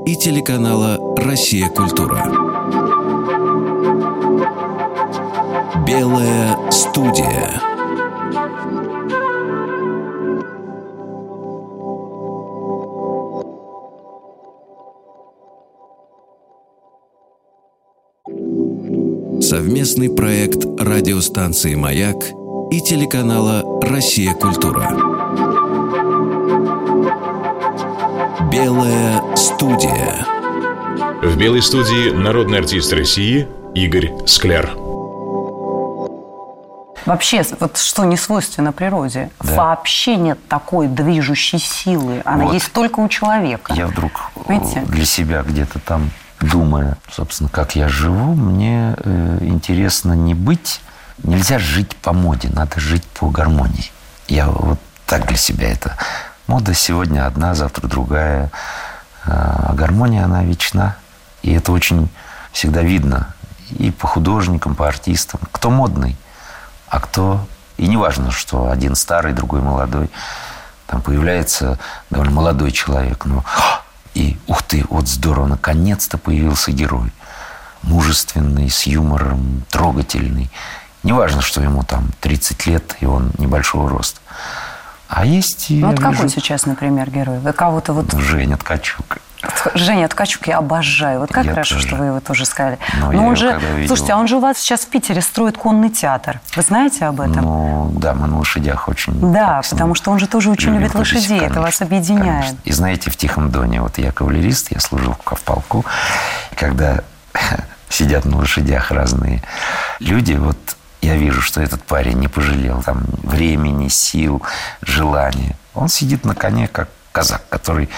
и 0.06 0.16
телеканала 0.16 0.99
«Россия. 1.16 1.68
Культура». 1.71 2.26
Белая 5.87 6.71
студия. 6.71 7.75
Совместный 19.66 20.08
проект 20.08 20.64
радиостанции 20.78 21.75
«Маяк» 21.75 22.14
и 22.70 22.80
телеканала 22.80 23.64
«Россия. 23.82 24.32
Культура». 24.32 24.92
Белая 28.49 29.20
студия. 29.35 30.25
В 31.20 31.37
белой 31.37 31.62
студии 31.62 32.11
народный 32.12 32.58
артист 32.58 32.92
России 32.92 33.49
Игорь 33.75 34.12
Скляр. 34.25 34.70
Вообще, 37.04 37.42
вот 37.58 37.76
что 37.76 38.04
не 38.04 38.16
свойственно 38.16 38.73
природе, 38.73 39.30
да. 39.40 39.56
вообще 39.56 40.14
нет 40.14 40.38
такой 40.49 40.87
движущей 40.87 41.58
силы. 41.58 42.23
Она 42.25 42.44
вот. 42.44 42.54
есть 42.54 42.70
только 42.70 43.00
у 43.00 43.08
человека. 43.08 43.75
Я 43.75 43.88
вдруг 43.88 44.30
Видите? 44.46 44.82
для 44.87 45.04
себя 45.04 45.42
где-то 45.42 45.80
там 45.80 46.12
думая, 46.40 46.96
собственно, 47.10 47.48
как 47.48 47.76
я 47.76 47.88
живу, 47.88 48.34
мне 48.34 48.94
э, 48.98 49.38
интересно 49.42 50.12
не 50.12 50.34
быть, 50.34 50.80
нельзя 51.22 51.58
жить 51.58 51.96
по 51.96 52.12
моде, 52.12 52.48
надо 52.52 52.80
жить 52.80 53.04
по 53.04 53.28
гармонии. 53.28 53.90
Я 54.28 54.48
вот 54.48 54.78
так 55.06 55.26
для 55.26 55.36
себя 55.36 55.70
это. 55.70 55.96
Мода 56.46 56.74
сегодня 56.74 57.26
одна, 57.26 57.54
завтра 57.54 57.86
другая. 57.88 58.50
А 59.24 59.72
гармония, 59.74 60.24
она 60.24 60.44
вечна. 60.44 60.96
И 61.42 61.52
это 61.52 61.72
очень 61.72 62.08
всегда 62.52 62.82
видно 62.82 63.34
и 63.70 63.90
по 63.90 64.06
художникам, 64.06 64.74
по 64.74 64.86
артистам. 64.86 65.40
Кто 65.52 65.70
модный, 65.70 66.16
а 66.88 67.00
кто... 67.00 67.46
И 67.76 67.88
не 67.88 67.98
важно, 67.98 68.30
что 68.30 68.70
один 68.70 68.94
старый, 68.94 69.34
другой 69.34 69.60
молодой. 69.60 70.10
Там 70.86 71.02
появляется 71.02 71.78
довольно 72.08 72.32
молодой 72.32 72.72
человек, 72.72 73.26
но 73.26 73.44
и 74.16 74.38
ух 74.46 74.62
ты, 74.62 74.85
вот 74.88 75.08
здорово, 75.08 75.46
наконец-то 75.46 76.16
появился 76.16 76.73
герой. 76.73 77.12
Мужественный, 77.82 78.70
с 78.70 78.85
юмором, 78.87 79.62
трогательный. 79.68 80.50
Неважно, 81.02 81.42
что 81.42 81.61
ему 81.61 81.82
там 81.82 82.08
30 82.20 82.66
лет, 82.66 82.96
и 83.00 83.06
он 83.06 83.30
небольшого 83.37 83.90
роста. 83.90 84.18
А 85.08 85.26
есть... 85.26 85.66
Ну, 85.68 85.88
вот 85.88 86.00
какой 86.00 86.30
сейчас, 86.30 86.64
например, 86.64 87.11
герой? 87.11 87.38
Вы 87.40 87.52
кого-то 87.52 87.92
вот... 87.92 88.11
Женя 88.14 88.56
Ткачук. 88.56 89.18
Женя 89.74 90.08
Ткачук 90.08 90.46
я 90.46 90.58
обожаю. 90.58 91.20
Вот 91.20 91.32
как 91.32 91.44
я 91.44 91.52
хорошо, 91.52 91.76
тоже. 91.76 91.86
что 91.86 91.96
вы 91.96 92.06
его 92.06 92.20
тоже 92.20 92.44
сказали. 92.46 92.78
Но, 93.00 93.12
Но 93.12 93.26
он 93.26 93.36
же, 93.36 93.60
слушайте, 93.86 94.12
а 94.12 94.16
он 94.16 94.28
же 94.28 94.36
у 94.36 94.40
вас 94.40 94.58
сейчас 94.58 94.80
в 94.80 94.88
Питере 94.88 95.20
строит 95.20 95.58
конный 95.58 95.90
театр. 95.90 96.40
Вы 96.54 96.62
знаете 96.62 97.04
об 97.06 97.20
этом? 97.20 97.42
Ну, 97.42 97.92
да, 97.96 98.14
мы 98.14 98.26
на 98.26 98.38
лошадях 98.38 98.88
очень. 98.88 99.32
Да, 99.32 99.60
потому 99.68 99.94
что 99.94 100.10
он 100.10 100.18
же 100.18 100.26
тоже 100.26 100.50
очень 100.50 100.74
любит 100.74 100.94
лошадей. 100.94 101.38
Конечно, 101.38 101.52
это 101.52 101.60
вас 101.60 101.80
объединяет. 101.82 102.44
Конечно. 102.44 102.58
И 102.64 102.72
знаете, 102.72 103.10
в 103.10 103.16
Тихом 103.16 103.50
Доне, 103.50 103.80
вот 103.80 103.98
я 103.98 104.12
кавалерист, 104.12 104.72
я 104.72 104.80
служил 104.80 105.16
в 105.24 105.40
полку, 105.42 105.84
когда 106.56 107.00
сидят 107.88 108.24
на 108.24 108.38
лошадях 108.38 108.90
разные 108.90 109.42
люди, 110.00 110.34
вот 110.34 110.56
я 111.02 111.16
вижу, 111.16 111.40
что 111.40 111.60
этот 111.60 111.82
парень 111.82 112.18
не 112.18 112.28
пожалел 112.28 112.82
там 112.82 113.04
времени, 113.22 113.88
сил, 113.88 114.42
желания. 114.82 115.56
Он 115.74 115.88
сидит 115.88 116.24
на 116.24 116.34
коне, 116.34 116.68
как 116.68 116.88
казак, 117.12 117.42
который 117.48 117.88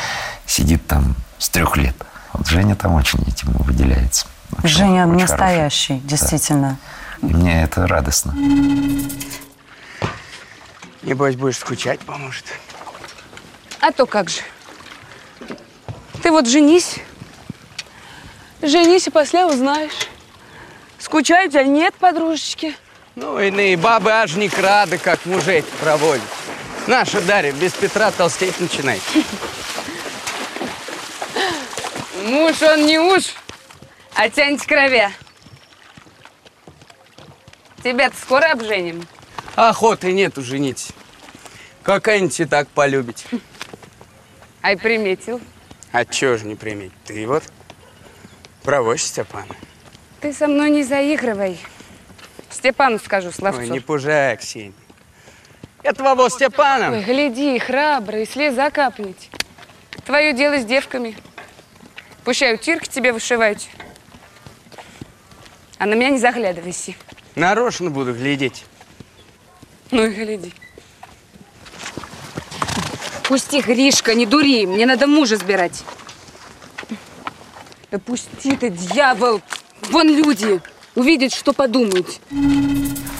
сидит 0.47 0.87
там 0.87 1.15
с 1.39 1.49
трех 1.49 1.77
лет. 1.77 1.95
Вот 2.33 2.47
Женя 2.47 2.77
там 2.77 2.95
очень 2.95 3.21
этим 3.27 3.53
выделяется. 3.53 4.27
Очень, 4.59 4.69
Женя 4.69 5.07
очень 5.07 5.21
настоящий, 5.21 5.95
хороший. 5.95 6.09
действительно. 6.09 6.79
И 7.23 7.27
мне 7.27 7.63
это 7.63 7.87
радостно. 7.87 8.35
Небось, 11.03 11.37
будешь 11.37 11.59
скучать, 11.59 12.01
поможет. 12.01 12.45
А 13.81 13.93
то 13.93 14.07
как 14.07 14.29
же. 14.29 14.41
Ты 16.23 16.31
вот 16.31 16.49
женись. 16.49 16.97
Женись 18.63 19.07
и 19.07 19.11
после 19.11 19.47
узнаешь. 19.47 20.09
Скучаю 20.99 21.49
тебя 21.51 21.65
нет, 21.65 21.95
подружечки. 21.95 22.75
Ну, 23.15 23.39
иные 23.39 23.77
бабы 23.77 24.11
аж 24.11 24.35
не 24.35 24.49
рады, 24.49 24.99
как 24.99 25.25
мужей 25.27 25.65
проводят. 25.81 26.23
Наша 26.87 27.21
Дарья 27.21 27.53
без 27.53 27.73
Петра 27.73 28.11
толстеть 28.11 28.59
начинает. 28.61 29.03
Муж 32.29 32.61
он 32.61 32.85
не 32.85 32.99
уж, 32.99 33.35
а 34.15 34.29
тянет 34.29 34.63
крови. 34.67 35.09
Тебя-то 37.83 38.17
скоро 38.17 38.53
обженим. 38.53 39.07
Охоты 39.57 40.13
нету 40.13 40.43
женить. 40.43 40.91
Какая-нибудь 41.83 42.39
и 42.41 42.45
так 42.45 42.69
полюбить. 42.69 43.25
Ай, 44.63 44.77
приметил. 44.77 45.41
А 45.91 46.05
чего 46.05 46.37
же 46.37 46.45
не 46.45 46.55
приметь? 46.55 46.93
Ты 47.07 47.27
вот 47.27 47.45
провозь 48.63 49.05
Степана. 49.05 49.57
Ты 50.21 50.35
со 50.35 50.49
мной 50.49 50.71
не 50.71 50.85
заигрывай. 50.85 51.59
Степану 52.51 52.99
скажу, 52.99 53.33
словцу. 53.33 53.61
Ой, 53.61 53.69
не 53.71 53.81
пужай, 53.81 54.37
Ксения. 54.37 54.75
Это 55.83 56.03
во 56.03 56.29
Степана. 56.29 56.91
Ой, 56.93 57.03
гляди, 57.05 57.59
храбрый, 57.59 58.27
слеза 58.27 58.71
капнет. 58.71 59.17
Твое 60.05 60.35
дело 60.35 60.59
с 60.59 60.67
девками. 60.67 61.17
Пущай 62.29 62.55
утирки 62.55 62.91
тебе 62.91 63.15
вышивают. 63.15 63.59
А 65.79 65.87
на 65.87 65.95
меня 65.95 66.11
не 66.11 66.19
заглядывайся. 66.19 66.93
Нарочно 67.37 67.89
буду 67.89 68.13
глядеть. 68.13 68.67
Ну 69.91 70.05
и 70.05 70.11
гляди. 70.11 70.53
Пусти, 73.23 73.63
Гришка, 73.63 74.13
не 74.13 74.27
дури. 74.27 74.67
Мне 74.67 74.85
надо 74.85 75.07
мужа 75.07 75.39
сбирать. 75.39 75.83
Да 77.91 77.99
пусти 77.99 78.55
ты, 78.57 78.69
дьявол. 78.69 79.41
Вон 79.89 80.15
люди. 80.15 80.61
Увидят, 80.97 81.33
что 81.33 81.55
подумают. 81.55 82.21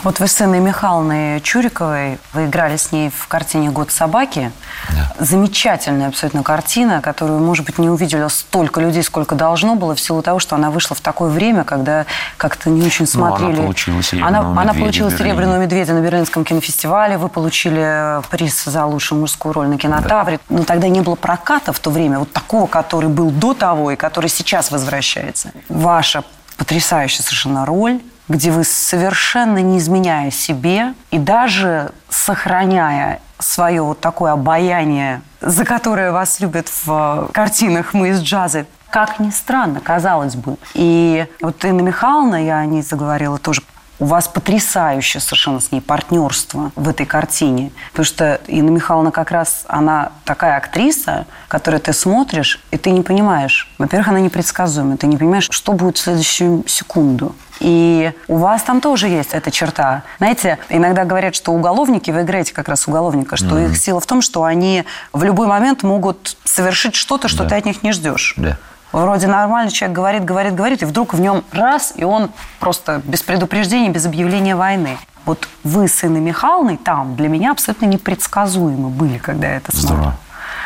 Вот 0.01 0.21
вы 0.21 0.27
с 0.27 0.41
Инной 0.41 0.61
Михайловной 0.61 1.41
Чуриковой, 1.41 2.19
вы 2.31 2.45
играли 2.45 2.77
с 2.77 2.93
ней 2.93 3.09
в 3.09 3.27
картине 3.27 3.69
«Год 3.69 3.91
собаки». 3.91 4.51
Да. 4.89 5.13
Замечательная 5.19 6.07
абсолютно 6.07 6.41
картина, 6.41 7.01
которую, 7.01 7.39
может 7.39 7.65
быть, 7.65 7.77
не 7.77 7.89
увидели 7.89 8.25
столько 8.29 8.79
людей, 8.79 9.03
сколько 9.03 9.35
должно 9.35 9.75
было, 9.75 9.95
в 9.95 9.99
силу 9.99 10.21
того, 10.21 10.39
что 10.39 10.55
она 10.55 10.71
вышла 10.71 10.95
в 10.95 11.01
такое 11.01 11.29
время, 11.29 11.65
когда 11.65 12.05
как-то 12.37 12.69
не 12.69 12.81
очень 12.81 13.05
Ну, 13.13 13.25
она 13.25 13.37
смотрели. 13.37 13.61
получила 13.61 14.01
«Серебряного 14.01 14.39
Она, 14.39 14.61
она 14.61 14.61
медведя» 14.61 14.79
получила 14.79 15.09
в 15.09 15.11
Берлине. 15.11 15.29
«Серебряного 15.31 15.61
медведя» 15.61 15.93
на 15.93 15.99
Берлинском 15.99 16.45
кинофестивале, 16.45 17.17
вы 17.17 17.27
получили 17.27 18.21
приз 18.29 18.63
за 18.63 18.85
лучшую 18.85 19.19
мужскую 19.19 19.51
роль 19.51 19.67
на 19.67 19.77
кинотавре. 19.77 20.39
Но 20.47 20.63
тогда 20.63 20.87
не 20.87 21.01
было 21.01 21.15
проката 21.15 21.73
в 21.73 21.79
то 21.79 21.89
время, 21.89 22.19
вот 22.19 22.31
такого, 22.31 22.67
который 22.67 23.09
был 23.09 23.31
до 23.31 23.53
того 23.53 23.91
и 23.91 23.97
который 23.97 24.29
сейчас 24.29 24.71
возвращается. 24.71 25.51
Ваша 25.67 26.23
потрясающая 26.55 27.23
совершенно 27.23 27.65
роль, 27.65 27.99
где 28.29 28.51
вы 28.51 28.63
совершенно 28.63 29.57
не 29.57 29.79
изменяя 29.79 30.31
себе 30.31 30.93
и 31.11 31.17
даже 31.17 31.91
сохраняя 32.09 33.19
свое 33.39 33.81
вот 33.81 33.99
такое 33.99 34.33
обаяние, 34.33 35.21
за 35.41 35.65
которое 35.65 36.11
вас 36.11 36.39
любят 36.39 36.67
в 36.85 37.29
картинах 37.33 37.93
«Мы 37.93 38.09
из 38.09 38.21
джаза», 38.21 38.65
как 38.89 39.19
ни 39.19 39.29
странно, 39.29 39.79
казалось 39.79 40.35
бы. 40.35 40.57
И 40.73 41.25
вот 41.41 41.63
Инна 41.63 41.81
Михайловна, 41.81 42.43
я 42.43 42.57
о 42.57 42.65
ней 42.65 42.81
заговорила 42.81 43.37
тоже, 43.37 43.61
у 43.99 44.05
вас 44.05 44.27
потрясающее 44.27 45.19
совершенно 45.19 45.59
с 45.59 45.71
ней 45.71 45.81
партнерство 45.81 46.71
в 46.75 46.87
этой 46.87 47.05
картине. 47.05 47.71
Потому 47.91 48.05
что 48.05 48.39
Инна 48.47 48.69
Михайловна 48.69 49.11
как 49.11 49.31
раз, 49.31 49.65
она 49.67 50.13
такая 50.23 50.57
актриса, 50.57 51.25
которую 51.49 51.81
ты 51.81 51.91
смотришь, 51.91 52.61
и 52.71 52.77
ты 52.77 52.91
не 52.91 53.01
понимаешь. 53.01 53.69
Во-первых, 53.77 54.07
она 54.07 54.21
непредсказуема. 54.21 54.97
Ты 54.97 55.07
не 55.07 55.17
понимаешь, 55.17 55.47
что 55.51 55.73
будет 55.73 55.97
в 55.97 56.01
следующую 56.01 56.63
секунду. 56.65 57.35
И 57.59 58.11
у 58.27 58.37
вас 58.37 58.63
там 58.63 58.81
тоже 58.81 59.07
есть 59.07 59.33
эта 59.33 59.51
черта. 59.51 60.03
Знаете, 60.17 60.57
иногда 60.69 61.03
говорят, 61.05 61.35
что 61.35 61.51
уголовники, 61.51 62.11
вы 62.11 62.21
играете 62.21 62.53
как 62.53 62.69
раз 62.69 62.87
уголовника, 62.87 63.35
что 63.37 63.57
их 63.57 63.77
сила 63.77 63.99
в 63.99 64.05
том, 64.05 64.21
что 64.21 64.43
они 64.43 64.85
в 65.13 65.23
любой 65.23 65.47
момент 65.47 65.83
могут 65.83 66.37
совершить 66.43 66.95
что-то, 66.95 67.27
что 67.27 67.43
Да. 67.43 67.49
ты 67.49 67.55
от 67.55 67.65
них 67.65 67.83
не 67.83 67.91
ждешь. 67.91 68.33
Да. 68.37 68.57
Вроде 68.91 69.27
нормальный 69.27 69.71
человек 69.71 69.95
говорит, 69.95 70.25
говорит, 70.25 70.55
говорит, 70.55 70.81
и 70.81 70.85
вдруг 70.85 71.13
в 71.13 71.19
нем 71.19 71.43
раз, 71.51 71.93
и 71.95 72.03
он 72.03 72.31
просто 72.59 73.01
без 73.03 73.21
предупреждения, 73.21 73.89
без 73.89 74.05
объявления 74.05 74.55
войны. 74.55 74.97
Вот 75.25 75.47
вы 75.63 75.87
с 75.87 76.03
Инной 76.03 76.21
Михайловной 76.21 76.77
там 76.77 77.15
для 77.15 77.27
меня 77.27 77.51
абсолютно 77.51 77.85
непредсказуемы 77.85 78.89
были, 78.89 79.19
когда 79.19 79.47
я 79.49 79.57
это 79.57 79.71
смотрю. 79.71 79.87
Здорово. 79.95 80.17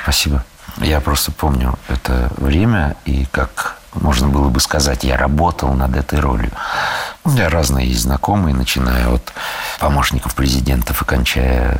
Спасибо. 0.03 0.45
Я 0.77 1.01
просто 1.01 1.31
помню 1.33 1.73
это 1.89 2.31
время, 2.37 2.95
и 3.03 3.25
как 3.25 3.77
можно 3.95 4.27
было 4.27 4.49
бы 4.49 4.59
сказать, 4.59 5.03
я 5.03 5.17
работал 5.17 5.73
над 5.73 5.95
этой 5.95 6.19
ролью. 6.19 6.51
У 7.23 7.29
меня 7.29 7.49
разные 7.49 7.87
есть 7.87 8.01
знакомые, 8.01 8.55
начиная 8.55 9.07
от 9.07 9.33
помощников 9.79 10.35
президентов 10.35 11.01
и 11.01 11.05
кончая 11.05 11.79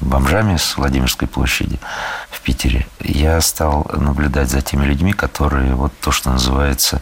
бомжами 0.00 0.56
с 0.56 0.76
Владимирской 0.76 1.28
площади 1.28 1.78
в 2.30 2.40
Питере. 2.40 2.86
Я 3.00 3.40
стал 3.40 3.86
наблюдать 3.92 4.50
за 4.50 4.60
теми 4.62 4.84
людьми, 4.84 5.12
которые 5.12 5.74
вот 5.74 5.92
то, 6.00 6.12
что 6.12 6.30
называется, 6.30 7.00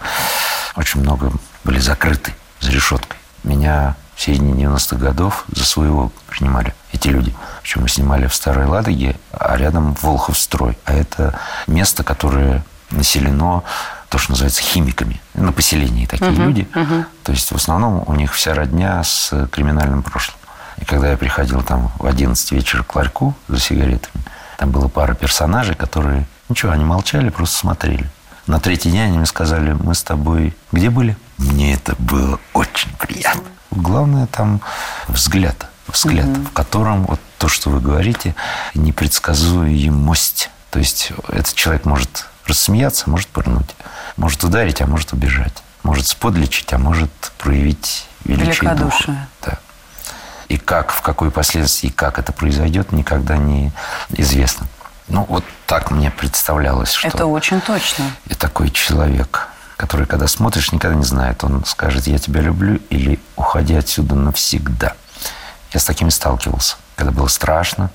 очень 0.76 1.00
много 1.00 1.30
были 1.64 1.78
закрыты 1.78 2.34
за 2.60 2.70
решеткой. 2.70 3.18
Меня 3.44 3.96
в 4.14 4.22
середине 4.22 4.64
90-х 4.64 4.96
годов 4.96 5.44
за 5.48 5.64
своего 5.64 6.10
принимали 6.28 6.74
эти 6.92 7.08
люди. 7.08 7.34
Причем 7.62 7.82
мы 7.82 7.88
снимали 7.88 8.26
в 8.26 8.34
Старой 8.34 8.66
Ладоге, 8.66 9.16
а 9.30 9.56
рядом 9.56 9.94
Волховстрой. 10.00 10.78
А 10.86 10.94
это 10.94 11.38
место, 11.66 12.02
которое 12.02 12.64
населено 12.90 13.62
то, 14.08 14.18
что 14.18 14.32
называется 14.32 14.62
химиками. 14.62 15.20
На 15.34 15.52
поселении 15.52 16.06
такие 16.06 16.32
люди. 16.32 16.68
То 17.22 17.32
есть 17.32 17.50
в 17.50 17.56
основном 17.56 18.04
у 18.06 18.14
них 18.14 18.32
вся 18.32 18.54
родня 18.54 19.02
с 19.02 19.48
криминальным 19.52 20.02
прошлым. 20.02 20.38
И 20.78 20.84
когда 20.84 21.10
я 21.10 21.16
приходил 21.16 21.62
там 21.62 21.90
в 21.98 22.06
11 22.06 22.52
вечера 22.52 22.82
к 22.82 22.94
ларьку 22.94 23.34
за 23.48 23.58
сигаретами, 23.58 24.22
там 24.58 24.70
была 24.70 24.88
пара 24.88 25.14
персонажей, 25.14 25.74
которые 25.74 26.26
ничего, 26.48 26.72
они 26.72 26.84
молчали, 26.84 27.30
просто 27.30 27.56
смотрели. 27.56 28.08
На 28.46 28.60
третий 28.60 28.90
день 28.90 29.02
они 29.02 29.16
мне 29.16 29.26
сказали, 29.26 29.72
мы 29.72 29.94
с 29.94 30.02
тобой 30.02 30.54
где 30.70 30.90
были? 30.90 31.16
Мне 31.38 31.74
это 31.74 31.94
было 31.98 32.38
очень 32.52 32.90
приятно. 32.98 33.42
Главное 33.70 34.26
там 34.26 34.60
взгляд, 35.08 35.66
взгляд, 35.88 36.26
в 36.26 36.52
котором 36.52 37.04
вот 37.06 37.20
то, 37.38 37.48
что 37.48 37.70
вы 37.70 37.80
говорите, 37.80 38.34
непредсказуемость. 38.74 40.50
То 40.70 40.78
есть 40.78 41.12
этот 41.28 41.54
человек 41.54 41.84
может 41.84 42.26
рассмеяться, 42.46 43.08
может 43.10 43.28
пырнуть, 43.28 43.74
может 44.16 44.42
ударить, 44.44 44.80
а 44.80 44.86
может 44.86 45.12
убежать, 45.12 45.62
может 45.82 46.06
сподличить, 46.06 46.72
а 46.72 46.78
может 46.78 47.10
проявить 47.38 48.06
величие 48.24 48.74
духа. 48.74 49.28
Да. 49.44 49.58
И 50.48 50.58
как, 50.58 50.90
в 50.90 51.02
какой 51.02 51.30
последствии, 51.30 51.88
как 51.88 52.18
это 52.18 52.32
произойдет, 52.32 52.92
никогда 52.92 53.36
не 53.36 53.72
известно. 54.10 54.66
Ну, 55.08 55.24
вот 55.28 55.44
так 55.66 55.90
мне 55.90 56.10
представлялось, 56.10 56.92
что 56.92 57.08
Это 57.08 57.26
очень 57.26 57.60
точно. 57.60 58.10
и 58.26 58.34
такой 58.34 58.70
человек, 58.70 59.48
который, 59.76 60.06
когда 60.06 60.26
смотришь, 60.26 60.72
никогда 60.72 60.96
не 60.96 61.04
знает, 61.04 61.44
он 61.44 61.64
скажет, 61.64 62.06
я 62.06 62.18
тебя 62.18 62.40
люблю, 62.40 62.80
или 62.90 63.20
уходи 63.36 63.74
отсюда 63.74 64.14
навсегда. 64.14 64.94
Я 65.72 65.80
с 65.80 65.84
такими 65.84 66.10
сталкивался, 66.10 66.76
когда 66.96 67.12
было 67.12 67.28
страшно, 67.28 67.90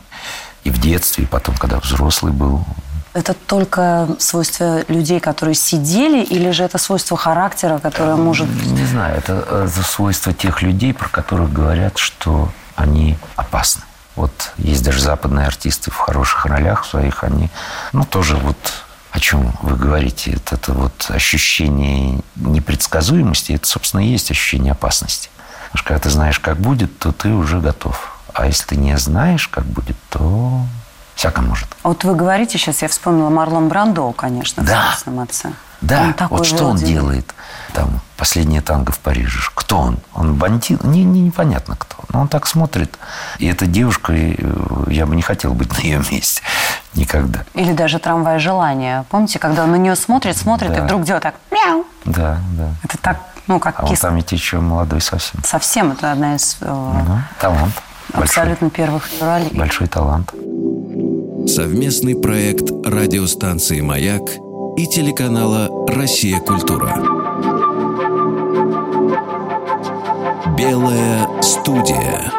и 0.63 0.69
в 0.69 0.79
детстве, 0.79 1.23
и 1.23 1.27
потом, 1.27 1.57
когда 1.57 1.79
взрослый 1.79 2.31
был. 2.31 2.65
Это 3.13 3.34
только 3.34 4.08
свойство 4.19 4.84
людей, 4.88 5.19
которые 5.19 5.56
сидели, 5.56 6.24
или 6.24 6.52
же 6.52 6.63
это 6.63 6.78
свойство 6.78 7.17
характера, 7.17 7.80
которое 7.80 8.15
может... 8.15 8.47
Не 8.65 8.86
знаю, 8.86 9.17
это, 9.17 9.45
э, 9.47 9.67
это 9.69 9.84
свойство 9.84 10.34
тех 10.34 10.62
людей, 10.62 10.93
про 10.93 11.10
которых 11.10 11.52
говорят, 11.52 11.97
что 11.97 12.50
они 12.76 13.17
опасны. 13.36 13.84
Вот 14.15 14.54
есть 14.58 14.84
даже 14.84 15.02
западные 15.02 15.47
артисты 15.47 15.91
в 15.91 15.97
хороших 15.97 16.45
ролях 16.45 16.86
своих, 16.86 17.24
они, 17.24 17.50
ну, 17.91 18.06
тоже 18.06 18.36
вот 18.36 18.58
о 19.12 19.19
чем 19.19 19.54
вы 19.62 19.76
говорите, 19.76 20.32
это, 20.32 20.56
это 20.56 20.71
вот 20.71 21.08
ощущение 21.10 22.21
непредсказуемости, 22.36 23.52
это, 23.54 23.67
собственно, 23.67 24.02
и 24.02 24.08
есть 24.08 24.32
ощущение 24.32 24.71
опасности. 24.71 25.30
Потому 25.65 25.78
что 25.78 25.88
когда 25.88 26.00
ты 26.00 26.10
знаешь, 26.10 26.39
как 26.39 26.58
будет, 26.58 26.97
то 26.97 27.12
ты 27.12 27.30
уже 27.30 27.60
готов. 27.60 28.17
А 28.34 28.47
если 28.47 28.67
ты 28.67 28.76
не 28.78 28.97
знаешь, 28.97 29.50
как 29.50 29.65
будет, 29.65 29.97
то 30.10 30.65
всяко 31.21 31.41
может. 31.43 31.67
Вот 31.84 32.03
вы 32.03 32.15
говорите 32.15 32.57
сейчас, 32.57 32.81
я 32.81 32.88
вспомнила 32.88 33.29
Марлон 33.29 33.67
Брандо, 33.67 34.12
конечно, 34.12 34.63
в 34.63 34.65
Да. 34.65 34.88
«Красном 34.88 35.19
отце». 35.19 35.51
Да, 35.79 36.01
Он 36.01 36.13
такой 36.13 36.38
вот 36.39 36.47
что 36.47 36.65
он 36.65 36.77
делает? 36.77 37.34
Там 37.73 38.01
последнее 38.17 38.62
танго 38.62 38.91
в 38.91 38.99
Париже. 38.99 39.39
Кто 39.55 39.77
он? 39.79 39.99
Он 40.15 40.34
бандит? 40.36 40.84
Не, 40.84 41.03
не, 41.03 41.21
непонятно 41.21 41.75
кто. 41.75 41.95
Но 42.10 42.21
он 42.21 42.27
так 42.27 42.45
смотрит. 42.47 42.97
И 43.39 43.47
эта 43.47 43.65
девушка, 43.67 44.13
и, 44.13 44.36
э, 44.38 44.84
я 44.91 45.05
бы 45.07 45.15
не 45.15 45.21
хотел 45.23 45.53
быть 45.53 45.71
на 45.77 45.81
ее 45.81 46.03
месте. 46.12 46.41
Никогда. 46.95 47.41
Или 47.53 47.73
даже 47.73 47.97
трамвай 47.99 48.39
желания. 48.39 49.05
Помните, 49.10 49.38
когда 49.39 49.63
он 49.63 49.71
на 49.71 49.75
нее 49.75 49.95
смотрит, 49.95 50.38
смотрит, 50.38 50.71
и 50.71 50.75
Да. 50.75 50.84
вдруг 50.84 51.03
делает 51.03 51.23
так 51.23 51.36
мяу. 51.51 51.86
Да, 52.05 52.38
да. 52.57 52.69
Это 52.84 52.97
так, 52.99 53.17
ну, 53.47 53.60
как 53.60 53.79
А 53.79 53.84
он 53.84 53.89
кис. 53.89 53.99
там 53.99 54.15
ведь 54.15 54.31
еще 54.31 54.60
молодой 54.60 55.01
совсем. 55.01 55.41
Совсем 55.43 55.91
это 55.91 56.12
одна 56.12 56.36
из 56.36 56.57
Ну, 56.62 57.19
талант. 57.39 57.73
Большой, 58.13 58.25
абсолютно 58.43 58.69
первых 58.69 59.07
ролей. 59.21 59.49
большой 59.53 59.88
талант. 59.88 60.31
Совместный 61.51 62.15
проект 62.15 62.71
радиостанции 62.85 63.81
«Маяк» 63.81 64.21
и 64.77 64.85
телеканала 64.87 65.67
«Россия. 65.85 66.39
Культура». 66.39 66.95
Белая 70.57 71.27
студия. 71.41 72.31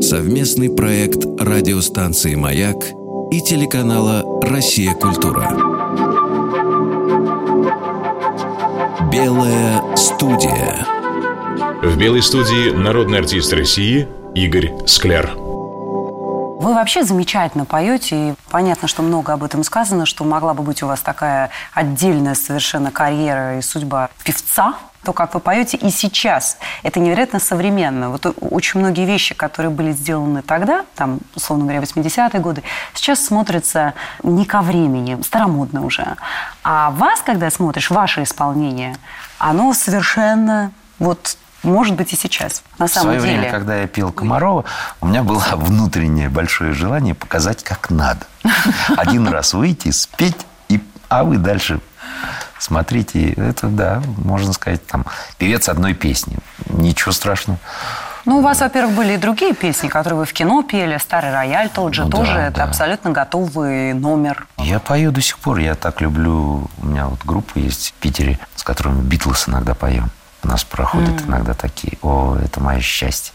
Совместный 0.00 0.70
проект 0.74 1.26
радиостанции 1.38 2.34
«Маяк» 2.34 2.82
и 3.30 3.42
телеканала 3.42 4.40
«Россия. 4.40 4.94
Культура». 4.94 5.71
Белая 9.12 9.94
студия. 9.94 10.86
В 11.82 11.98
белой 11.98 12.22
студии 12.22 12.70
народный 12.70 13.18
артист 13.18 13.52
России 13.52 14.08
Игорь 14.34 14.72
Скляр. 14.86 15.32
Вы 15.36 16.72
вообще 16.72 17.04
замечательно 17.04 17.66
поете, 17.66 18.30
и 18.30 18.34
понятно, 18.50 18.88
что 18.88 19.02
много 19.02 19.34
об 19.34 19.44
этом 19.44 19.64
сказано, 19.64 20.06
что 20.06 20.24
могла 20.24 20.54
бы 20.54 20.62
быть 20.62 20.82
у 20.82 20.86
вас 20.86 21.02
такая 21.02 21.50
отдельная 21.74 22.34
совершенно 22.34 22.90
карьера 22.90 23.58
и 23.58 23.60
судьба 23.60 24.08
певца, 24.24 24.76
то, 25.04 25.12
как 25.12 25.34
вы 25.34 25.40
поете 25.40 25.76
и 25.76 25.90
сейчас. 25.90 26.58
Это 26.82 27.00
невероятно 27.00 27.40
современно. 27.40 28.10
Вот 28.10 28.34
очень 28.40 28.80
многие 28.80 29.04
вещи, 29.04 29.34
которые 29.34 29.70
были 29.70 29.92
сделаны 29.92 30.42
тогда, 30.42 30.84
там, 30.94 31.18
условно 31.34 31.64
говоря, 31.64 31.80
80-е 31.80 32.40
годы, 32.40 32.62
сейчас 32.94 33.24
смотрятся 33.24 33.94
не 34.22 34.44
ко 34.44 34.60
времени, 34.62 35.20
старомодно 35.22 35.84
уже. 35.84 36.16
А 36.62 36.90
вас, 36.90 37.20
когда 37.20 37.50
смотришь, 37.50 37.90
ваше 37.90 38.22
исполнение, 38.22 38.96
оно 39.38 39.74
совершенно 39.74 40.72
вот 40.98 41.36
может 41.62 41.94
быть 41.94 42.12
и 42.12 42.16
сейчас. 42.16 42.62
На 42.78 42.86
В 42.86 42.90
самом 42.90 43.14
свое 43.14 43.20
деле. 43.20 43.32
время, 43.38 43.50
когда 43.50 43.76
я 43.76 43.86
пел 43.86 44.12
Комарова, 44.12 44.64
у 45.00 45.06
меня 45.06 45.22
было 45.22 45.42
внутреннее 45.52 46.28
большое 46.28 46.72
желание 46.72 47.14
показать, 47.14 47.62
как 47.62 47.90
надо. 47.90 48.26
Один 48.96 49.28
раз 49.28 49.54
выйти, 49.54 49.90
спеть, 49.90 50.46
и, 50.68 50.80
а 51.08 51.24
вы 51.24 51.38
дальше 51.38 51.80
смотрите. 52.62 53.32
Это, 53.32 53.66
да, 53.66 54.02
можно 54.24 54.52
сказать, 54.52 54.86
там, 54.86 55.04
певец 55.38 55.68
одной 55.68 55.94
песни. 55.94 56.36
Ничего 56.70 57.12
страшного. 57.12 57.58
Ну, 58.24 58.38
у 58.38 58.40
вас, 58.40 58.60
во-первых, 58.60 58.94
были 58.94 59.14
и 59.14 59.16
другие 59.16 59.52
песни, 59.52 59.88
которые 59.88 60.20
вы 60.20 60.24
в 60.26 60.32
кино 60.32 60.62
пели. 60.62 60.96
«Старый 60.98 61.32
рояль» 61.32 61.68
тот 61.68 61.92
же, 61.92 62.04
Ну 62.04 62.10
тоже. 62.10 62.34
да, 62.34 62.46
это 62.46 62.56
да. 62.58 62.64
абсолютно 62.64 63.10
готовый 63.10 63.94
номер. 63.94 64.46
Я 64.58 64.78
пою 64.78 65.10
до 65.10 65.20
сих 65.20 65.38
пор. 65.38 65.58
Я 65.58 65.74
так 65.74 66.00
люблю... 66.00 66.68
У 66.80 66.86
меня 66.86 67.06
вот 67.08 67.18
группа 67.24 67.58
есть 67.58 67.88
в 67.88 67.92
Питере, 67.94 68.38
с 68.54 68.62
которыми 68.62 69.00
Битлз 69.02 69.48
иногда 69.48 69.74
поем. 69.74 70.10
У 70.42 70.48
нас 70.48 70.64
проходят 70.64 71.22
иногда 71.26 71.54
такие. 71.54 71.98
О, 72.02 72.36
это 72.42 72.60
мое 72.60 72.80
счастье. 72.80 73.32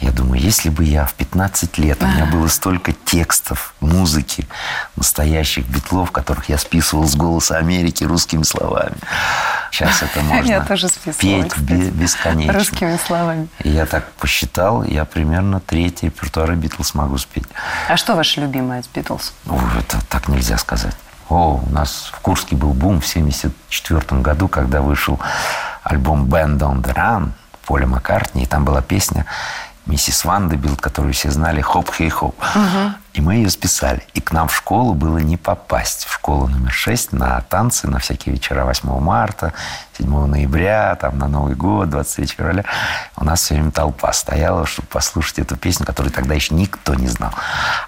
Я 0.00 0.10
думаю, 0.10 0.40
если 0.40 0.68
бы 0.68 0.84
я 0.84 1.06
в 1.06 1.14
15 1.14 1.78
лет, 1.78 2.02
у 2.02 2.06
меня 2.06 2.26
было 2.26 2.48
столько 2.48 2.92
текстов, 2.92 3.74
музыки, 3.80 4.46
настоящих 4.96 5.66
битлов, 5.66 6.10
которых 6.10 6.48
я 6.50 6.58
списывал 6.58 7.06
с 7.06 7.14
«Голоса 7.14 7.56
Америки» 7.56 8.04
русскими 8.04 8.42
словами. 8.42 8.96
Сейчас 9.70 10.02
это 10.02 10.20
можно 10.22 10.66
петь 11.18 11.56
бесконечно. 11.58 12.52
Русскими 12.52 12.98
словами. 13.06 13.48
И 13.60 13.70
я 13.70 13.86
так 13.86 14.12
посчитал, 14.12 14.82
я 14.82 15.06
примерно 15.06 15.60
третий 15.60 16.06
репертуар 16.06 16.54
Битлз 16.54 16.94
могу 16.94 17.16
спеть. 17.16 17.46
А 17.88 17.96
что 17.96 18.14
ваше 18.14 18.42
любимое 18.42 18.80
из 18.80 18.88
«Битлз»? 18.88 19.32
Это 19.78 20.04
так 20.10 20.28
нельзя 20.28 20.58
сказать. 20.58 20.94
О, 21.30 21.62
у 21.66 21.70
нас 21.70 22.10
в 22.12 22.20
Курске 22.20 22.54
был 22.54 22.74
бум 22.74 23.00
в 23.00 23.08
1974 23.08 24.20
году, 24.20 24.48
когда 24.48 24.82
вышел 24.82 25.18
альбом 25.84 26.24
«Band 26.26 26.58
on 26.58 26.82
the 26.82 26.94
Run» 26.94 27.30
Поля 27.66 27.86
Маккартни, 27.86 28.42
и 28.42 28.46
там 28.46 28.64
была 28.64 28.82
песня 28.82 29.24
Mrs. 29.86 30.24
Vandebilt, 30.24 30.80
которую 30.80 31.12
все 31.12 31.30
знали, 31.30 31.60
«Хоп, 31.60 31.90
хей, 31.92 32.08
хоп». 32.08 32.34
И 33.12 33.20
мы 33.20 33.36
ее 33.36 33.50
списали. 33.50 34.02
И 34.14 34.20
к 34.20 34.32
нам 34.32 34.48
в 34.48 34.56
школу 34.56 34.94
было 34.94 35.18
не 35.18 35.36
попасть. 35.36 36.04
В 36.06 36.12
школу 36.14 36.48
номер 36.48 36.72
6 36.72 37.12
на 37.12 37.40
танцы, 37.42 37.86
на 37.86 38.00
всякие 38.00 38.34
вечера 38.34 38.64
8 38.64 38.98
марта, 38.98 39.52
7 39.98 40.26
ноября, 40.26 40.96
там, 40.96 41.18
на 41.18 41.28
Новый 41.28 41.54
год, 41.54 41.90
23 41.90 42.26
февраля. 42.26 42.64
У 43.16 43.24
нас 43.24 43.42
все 43.42 43.54
время 43.54 43.70
толпа 43.70 44.12
стояла, 44.12 44.66
чтобы 44.66 44.88
послушать 44.88 45.38
эту 45.38 45.56
песню, 45.56 45.86
которую 45.86 46.12
тогда 46.12 46.34
еще 46.34 46.54
никто 46.54 46.94
не 46.94 47.06
знал. 47.06 47.32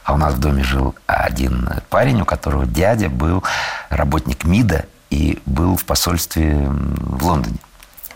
А 0.05 0.15
у 0.15 0.17
нас 0.17 0.35
в 0.35 0.39
доме 0.39 0.63
жил 0.63 0.95
один 1.07 1.69
парень, 1.91 2.21
у 2.21 2.25
которого 2.25 2.67
дядя 2.67 3.09
был 3.09 3.43
работник 3.89 4.45
МИДа 4.45 4.85
и 5.11 5.43
был 5.45 5.77
в 5.77 5.85
посольстве 5.85 6.69
в 6.69 7.25
Лондоне. 7.25 7.59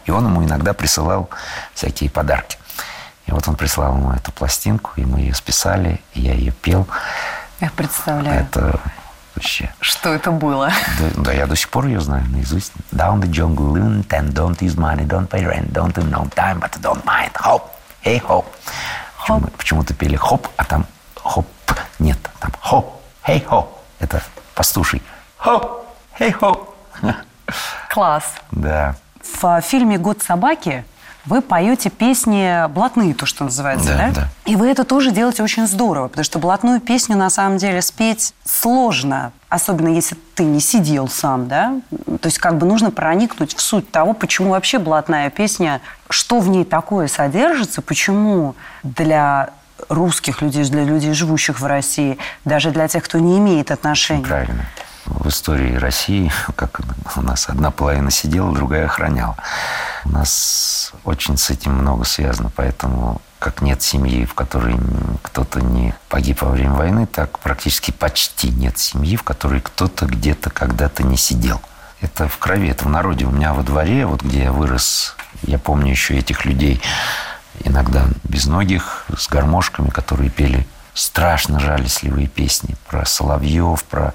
И 0.06 0.10
он 0.10 0.26
ему 0.26 0.44
иногда 0.44 0.72
присылал 0.72 1.28
всякие 1.74 2.10
подарки. 2.10 2.58
И 3.26 3.32
вот 3.32 3.46
он 3.48 3.54
прислал 3.56 3.96
ему 3.96 4.12
эту 4.12 4.32
пластинку, 4.32 4.90
и 4.96 5.04
мы 5.04 5.20
ее 5.20 5.34
списали, 5.34 6.00
и 6.14 6.20
я 6.22 6.32
ее 6.34 6.52
пел. 6.52 6.86
Я 7.60 7.70
представляю, 7.70 8.40
Это 8.42 8.80
вообще... 9.36 9.72
что 9.80 10.12
это 10.12 10.30
было. 10.32 10.70
Да, 10.98 11.22
да, 11.24 11.32
я 11.32 11.46
до 11.46 11.54
сих 11.54 11.68
пор 11.68 11.86
ее 11.86 12.00
знаю 12.00 12.24
наизусть. 12.30 12.72
Down 12.92 13.20
the 13.20 13.30
jungle, 13.30 13.74
and 13.76 14.32
don't 14.32 14.58
use 14.60 14.76
money, 14.76 15.06
don't 15.06 15.28
pay 15.28 15.44
rent, 15.46 15.70
don't 15.72 15.92
do 15.94 16.02
no 16.02 16.28
time, 16.34 16.58
but 16.58 16.72
don't 16.80 17.04
mind. 17.04 17.30
Эй, 18.02 18.18
хоп. 18.18 18.46
Почему- 19.18 19.46
Почему-то 19.58 19.94
пели 19.94 20.16
хоп, 20.16 20.48
а 20.56 20.64
там 20.64 20.86
хоп. 21.14 21.46
Нет, 21.98 22.18
там 22.40 22.50
хоп, 22.60 23.00
эй, 23.26 23.40
хоп. 23.40 23.78
Это 24.00 24.22
послушай. 24.54 25.02
Хоп, 25.36 25.86
эй, 26.18 26.32
хоп. 26.32 26.74
Класс. 27.90 28.24
Да. 28.50 28.94
В 29.22 29.60
фильме 29.60 29.98
«Год 29.98 30.22
собаки» 30.22 30.84
вы 31.26 31.42
поете 31.42 31.90
песни 31.90 32.66
блатные, 32.68 33.14
то, 33.14 33.26
что 33.26 33.44
называется, 33.44 33.88
Да, 33.88 33.96
да? 33.96 34.10
да. 34.12 34.28
И 34.46 34.56
вы 34.56 34.68
это 34.68 34.84
тоже 34.84 35.10
делаете 35.10 35.42
очень 35.42 35.66
здорово, 35.66 36.08
потому 36.08 36.24
что 36.24 36.38
блатную 36.38 36.80
песню 36.80 37.16
на 37.16 37.28
самом 37.28 37.58
деле 37.58 37.82
спеть 37.82 38.32
сложно, 38.44 39.32
особенно 39.50 39.88
если 39.88 40.16
ты 40.34 40.44
не 40.44 40.60
сидел 40.60 41.08
сам, 41.08 41.46
да? 41.46 41.80
То 42.20 42.26
есть 42.26 42.38
как 42.38 42.56
бы 42.56 42.66
нужно 42.66 42.90
проникнуть 42.90 43.54
в 43.54 43.60
суть 43.60 43.90
того, 43.90 44.14
почему 44.14 44.50
вообще 44.50 44.78
блатная 44.78 45.28
песня, 45.30 45.82
что 46.08 46.40
в 46.40 46.48
ней 46.48 46.64
такое 46.64 47.06
содержится, 47.06 47.82
почему 47.82 48.54
для 48.82 49.50
русских 49.88 50.42
людей, 50.42 50.64
для 50.64 50.84
людей, 50.84 51.12
живущих 51.12 51.60
в 51.60 51.66
России, 51.66 52.18
даже 52.44 52.70
для 52.70 52.88
тех, 52.88 53.04
кто 53.04 53.18
не 53.18 53.38
имеет 53.38 53.70
отношения. 53.70 54.24
Правильно. 54.24 54.64
В 55.18 55.28
истории 55.28 55.74
России, 55.76 56.30
как 56.56 56.80
у 57.16 57.22
нас 57.22 57.48
одна 57.48 57.70
половина 57.70 58.10
сидела, 58.10 58.54
другая 58.54 58.86
охраняла. 58.86 59.36
У 60.04 60.10
нас 60.10 60.92
очень 61.04 61.36
с 61.36 61.50
этим 61.50 61.72
много 61.72 62.04
связано, 62.04 62.50
поэтому 62.54 63.20
как 63.38 63.62
нет 63.62 63.82
семьи, 63.82 64.24
в 64.24 64.34
которой 64.34 64.76
кто-то 65.22 65.60
не 65.60 65.94
погиб 66.08 66.42
во 66.42 66.50
время 66.50 66.74
войны, 66.74 67.06
так 67.06 67.38
практически 67.38 67.90
почти 67.90 68.50
нет 68.50 68.78
семьи, 68.78 69.16
в 69.16 69.22
которой 69.22 69.60
кто-то 69.60 70.06
где-то 70.06 70.50
когда-то 70.50 71.02
не 71.02 71.16
сидел. 71.16 71.60
Это 72.00 72.28
в 72.28 72.38
крови, 72.38 72.68
это 72.68 72.84
в 72.84 72.88
народе. 72.88 73.24
У 73.26 73.30
меня 73.30 73.52
во 73.52 73.62
дворе, 73.62 74.06
вот 74.06 74.22
где 74.22 74.44
я 74.44 74.52
вырос, 74.52 75.16
я 75.42 75.58
помню 75.58 75.90
еще 75.90 76.16
этих 76.16 76.44
людей, 76.44 76.80
иногда 77.64 78.04
безногих, 78.24 79.06
с 79.16 79.28
гармошками, 79.28 79.88
которые 79.88 80.30
пели 80.30 80.66
страшно 80.94 81.60
жалостливые 81.60 82.26
песни 82.26 82.76
про 82.88 83.04
соловьев, 83.04 83.84
про 83.84 84.12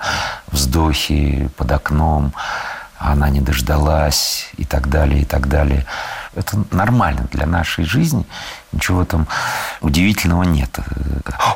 вздохи 0.47 1.49
под 1.57 1.71
окном, 1.71 2.33
она 2.97 3.29
не 3.29 3.41
дождалась 3.41 4.49
и 4.57 4.65
так 4.65 4.89
далее, 4.89 5.21
и 5.21 5.25
так 5.25 5.47
далее. 5.47 5.85
Это 6.33 6.63
нормально 6.71 7.27
для 7.31 7.45
нашей 7.45 7.85
жизни. 7.85 8.25
Ничего 8.71 9.05
там 9.05 9.27
удивительного 9.81 10.43
нет. 10.43 10.79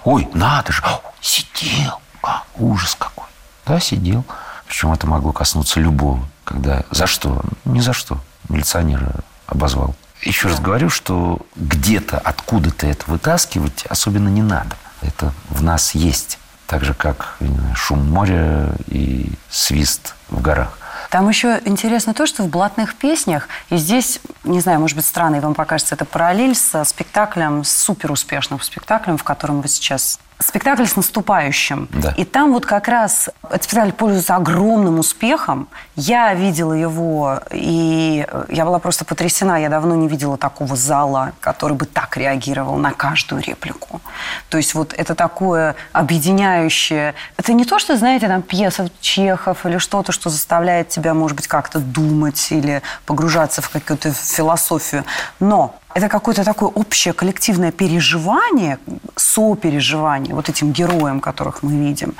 Ой, 0.04 0.28
надо 0.34 0.72
же, 0.72 0.84
сидел. 1.22 2.02
А, 2.22 2.44
ужас 2.56 2.96
какой. 2.96 3.28
Да, 3.66 3.80
сидел. 3.80 4.26
Причем 4.68 4.92
это 4.92 5.08
могло 5.08 5.32
коснуться 5.32 5.80
любого. 5.80 6.24
Когда 6.44 6.84
за 6.92 7.08
что? 7.08 7.42
Ни 7.66 7.80
за 7.80 7.94
что. 7.94 8.20
Милиционера 8.48 9.16
обозвал. 9.48 9.96
Еще 10.22 10.50
раз 10.50 10.60
говорю, 10.60 10.90
что 10.90 11.40
где-то, 11.56 12.18
откуда-то 12.18 12.88
это 12.88 13.10
вытаскивать 13.10 13.86
особенно 13.86 14.28
не 14.28 14.42
надо. 14.42 14.76
Это 15.02 15.34
в 15.50 15.64
нас 15.64 15.96
есть. 15.96 16.40
Так 16.68 16.84
же, 16.84 16.94
как 16.94 17.38
шум 17.76 18.08
моря 18.12 18.70
и 18.88 19.32
свист 19.50 20.16
в 20.30 20.42
горах. 20.42 20.78
Там 21.10 21.28
еще 21.28 21.60
интересно 21.66 22.14
то, 22.14 22.28
что 22.28 22.44
в 22.44 22.50
блатных 22.50 22.96
песнях, 22.96 23.48
и 23.72 23.78
здесь, 23.78 24.20
не 24.44 24.60
знаю, 24.60 24.80
может 24.80 24.96
быть, 24.96 25.06
странно, 25.06 25.38
и 25.38 25.40
вам 25.40 25.56
покажется 25.56 25.96
это 25.96 26.06
параллель 26.06 26.56
со 26.56 26.84
спектаклем, 26.84 27.64
с 27.64 27.72
суперуспешным 27.72 28.62
спектаклем, 28.62 29.18
в 29.18 29.24
котором 29.24 29.62
вы 29.62 29.68
сейчас 29.68 30.20
спектакль 30.42 30.86
с 30.86 30.96
наступающим. 30.96 31.90
Да. 31.92 32.14
И 32.18 32.24
там 32.24 32.54
вот 32.54 32.66
как 32.66 32.88
раз 32.88 33.30
этот 33.44 33.64
спектакль 33.64 33.92
пользуется 33.92 34.36
огромным 34.36 35.00
успехом. 35.00 35.68
Я 35.96 36.34
видела 36.34 36.74
его, 36.74 37.42
и 37.52 38.26
я 38.48 38.66
была 38.66 38.80
просто 38.80 39.04
потрясена. 39.04 39.62
Я 39.62 39.70
давно 39.70 39.96
не 39.96 40.08
видела 40.08 40.38
такого 40.38 40.76
зала, 40.76 41.34
который 41.42 41.76
бы 41.76 41.86
так 41.86 42.16
реагировал 42.16 42.78
на 42.78 42.92
каждую 42.92 43.42
реплику. 43.42 44.02
То 44.50 44.58
есть 44.58 44.74
вот 44.76 44.94
это 44.94 45.14
такое 45.14 45.76
объединяющее... 45.92 47.16
Это 47.38 47.54
не 47.54 47.66
то, 47.66 47.78
что, 47.78 47.98
знаете, 47.98 48.28
там 48.28 48.42
пьеса 48.42 48.90
Чехов 49.02 49.66
или 49.66 49.78
что-то, 49.78 50.14
что 50.14 50.30
заставляет 50.30 50.88
тебя, 50.88 51.14
может 51.14 51.36
быть, 51.36 51.48
как-то 51.48 51.80
думать 51.80 52.48
или 52.52 52.82
погружаться 53.06 53.62
в 53.62 53.70
какую-то 53.70 54.14
философию. 54.14 55.04
Но 55.42 55.76
это 56.00 56.10
какое-то 56.10 56.44
такое 56.44 56.70
общее 56.70 57.14
коллективное 57.14 57.72
переживание, 57.72 58.80
сопереживание 59.16 60.34
вот 60.34 60.50
этим 60.50 60.72
героям, 60.72 61.20
которых 61.20 61.62
мы 61.62 61.72
видим. 61.74 62.16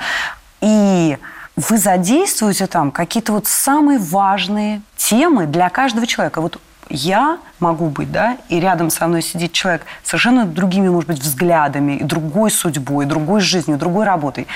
И 0.60 1.18
вы 1.56 1.78
задействуете 1.78 2.66
там 2.66 2.90
какие-то 2.90 3.32
вот 3.32 3.46
самые 3.46 3.98
важные 3.98 4.82
темы 4.96 5.46
для 5.46 5.68
каждого 5.70 6.06
человека. 6.06 6.40
Вот 6.40 6.60
я 6.90 7.38
могу 7.60 7.86
быть, 7.86 8.12
да, 8.12 8.36
и 8.48 8.60
рядом 8.60 8.90
со 8.90 9.06
мной 9.06 9.22
сидит 9.22 9.52
человек 9.52 9.86
совершенно 10.02 10.44
другими, 10.44 10.88
может 10.88 11.08
быть, 11.08 11.20
взглядами, 11.20 11.92
и 11.92 12.04
другой 12.04 12.50
судьбой, 12.50 13.06
другой 13.06 13.40
жизнью, 13.40 13.78
другой 13.78 14.04
работой. 14.04 14.46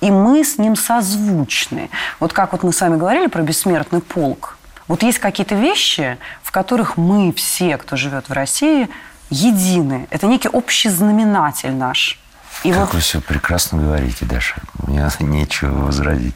И 0.00 0.10
мы 0.10 0.44
с 0.44 0.58
ним 0.58 0.76
созвучны. 0.76 1.88
Вот 2.20 2.32
как 2.32 2.52
вот 2.52 2.62
мы 2.62 2.72
с 2.72 2.80
вами 2.80 2.96
говорили 2.96 3.28
про 3.28 3.42
бессмертный 3.42 4.00
полк. 4.00 4.53
Вот 4.88 5.02
есть 5.02 5.18
какие-то 5.18 5.54
вещи, 5.54 6.18
в 6.42 6.50
которых 6.50 6.96
мы 6.96 7.32
все, 7.32 7.78
кто 7.78 7.96
живет 7.96 8.28
в 8.28 8.32
России, 8.32 8.88
едины. 9.30 10.06
Это 10.10 10.26
некий 10.26 10.48
общий 10.48 10.90
знаменатель 10.90 11.72
наш. 11.72 12.18
И 12.62 12.70
как 12.70 12.80
вот... 12.80 12.94
вы 12.94 13.00
все 13.00 13.20
прекрасно 13.20 13.78
говорите, 13.78 14.24
Даша. 14.24 14.56
Мне 14.86 15.08
нечего 15.20 15.86
возразить. 15.86 16.34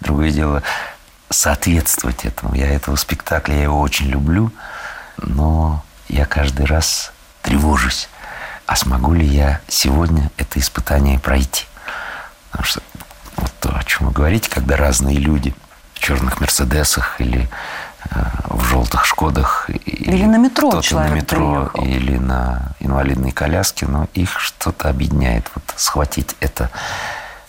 Другое 0.00 0.30
дело 0.30 0.62
соответствовать 1.30 2.24
этому. 2.24 2.54
Я 2.54 2.68
этого 2.68 2.96
спектакля, 2.96 3.56
я 3.56 3.62
его 3.64 3.80
очень 3.80 4.06
люблю, 4.06 4.50
но 5.18 5.84
я 6.08 6.24
каждый 6.24 6.66
раз 6.66 7.12
тревожусь. 7.42 8.08
А 8.66 8.76
смогу 8.76 9.14
ли 9.14 9.26
я 9.26 9.60
сегодня 9.68 10.30
это 10.36 10.58
испытание 10.58 11.18
пройти? 11.18 11.66
Потому 12.50 12.64
что 12.64 12.82
вот 13.36 13.52
то, 13.60 13.76
о 13.76 13.84
чем 13.84 14.08
вы 14.08 14.12
говорите, 14.12 14.50
когда 14.50 14.76
разные 14.76 15.16
люди 15.16 15.54
в 15.94 16.00
черных 16.00 16.40
Мерседесах 16.40 17.20
или 17.20 17.48
в 18.44 18.64
желтых 18.64 19.04
Шкодах. 19.04 19.68
Или 19.84 20.24
на 20.24 20.36
метро 20.36 20.80
человек 20.80 21.10
на 21.10 21.14
метро, 21.14 21.70
приехал. 21.72 21.84
или 21.84 22.16
на 22.18 22.72
инвалидной 22.80 23.32
коляске, 23.32 23.86
но 23.86 24.08
их 24.14 24.38
что-то 24.38 24.88
объединяет. 24.88 25.50
Вот 25.54 25.64
схватить 25.76 26.36
это 26.40 26.70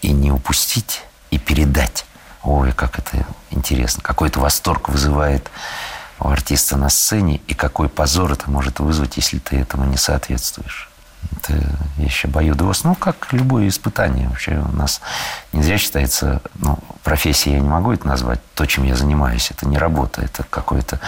и 0.01 0.11
не 0.11 0.31
упустить, 0.31 1.03
и 1.31 1.37
передать. 1.37 2.05
Ой, 2.43 2.71
как 2.71 2.99
это 2.99 3.25
интересно. 3.51 4.01
Какой-то 4.01 4.39
восторг 4.39 4.89
вызывает 4.89 5.49
у 6.19 6.29
артиста 6.29 6.77
на 6.77 6.89
сцене, 6.89 7.41
и 7.47 7.53
какой 7.53 7.89
позор 7.89 8.31
это 8.31 8.49
может 8.49 8.79
вызвать, 8.79 9.17
если 9.17 9.39
ты 9.39 9.57
этому 9.57 9.85
не 9.85 9.97
соответствуешь. 9.97 10.89
Это 11.37 11.53
вещь 11.97 12.25
обоюдовость. 12.25 12.83
Ну, 12.83 12.95
как 12.95 13.31
любое 13.31 13.67
испытание. 13.67 14.27
Вообще 14.27 14.57
у 14.57 14.75
нас 14.75 15.01
не 15.53 15.63
зря 15.63 15.77
считается, 15.77 16.41
ну, 16.55 16.79
профессия 17.03 17.53
я 17.53 17.59
не 17.59 17.67
могу 17.67 17.91
это 17.91 18.07
назвать, 18.07 18.39
то, 18.55 18.65
чем 18.65 18.83
я 18.83 18.95
занимаюсь. 18.95 19.51
Это 19.51 19.67
не 19.67 19.77
работа, 19.77 20.21
это 20.21 20.43
какое-то... 20.43 20.99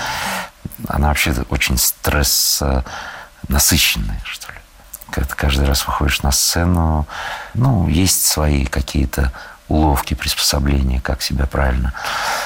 Она 0.87 1.09
вообще 1.09 1.33
очень 1.49 1.77
стресс 1.77 2.61
насыщенная, 3.47 4.21
что 4.23 4.51
ли. 4.51 4.57
Когда 5.09 5.27
ты 5.27 5.35
каждый 5.35 5.65
раз 5.65 5.85
выходишь 5.85 6.21
на 6.21 6.31
сцену, 6.31 7.07
ну, 7.53 7.87
есть 7.87 8.25
свои 8.25 8.65
какие-то 8.65 9.31
уловки, 9.67 10.13
приспособления, 10.13 10.99
как 11.01 11.21
себя 11.21 11.45
правильно 11.45 11.93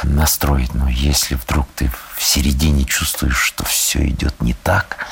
настроить. 0.04 0.74
Но 0.74 0.88
если 0.88 1.36
вдруг 1.36 1.68
ты 1.76 1.92
в 2.16 2.24
середине 2.24 2.86
чувствуешь, 2.86 3.38
что 3.38 3.66
все 3.66 4.08
идет 4.08 4.42
не 4.42 4.54
так, 4.54 5.06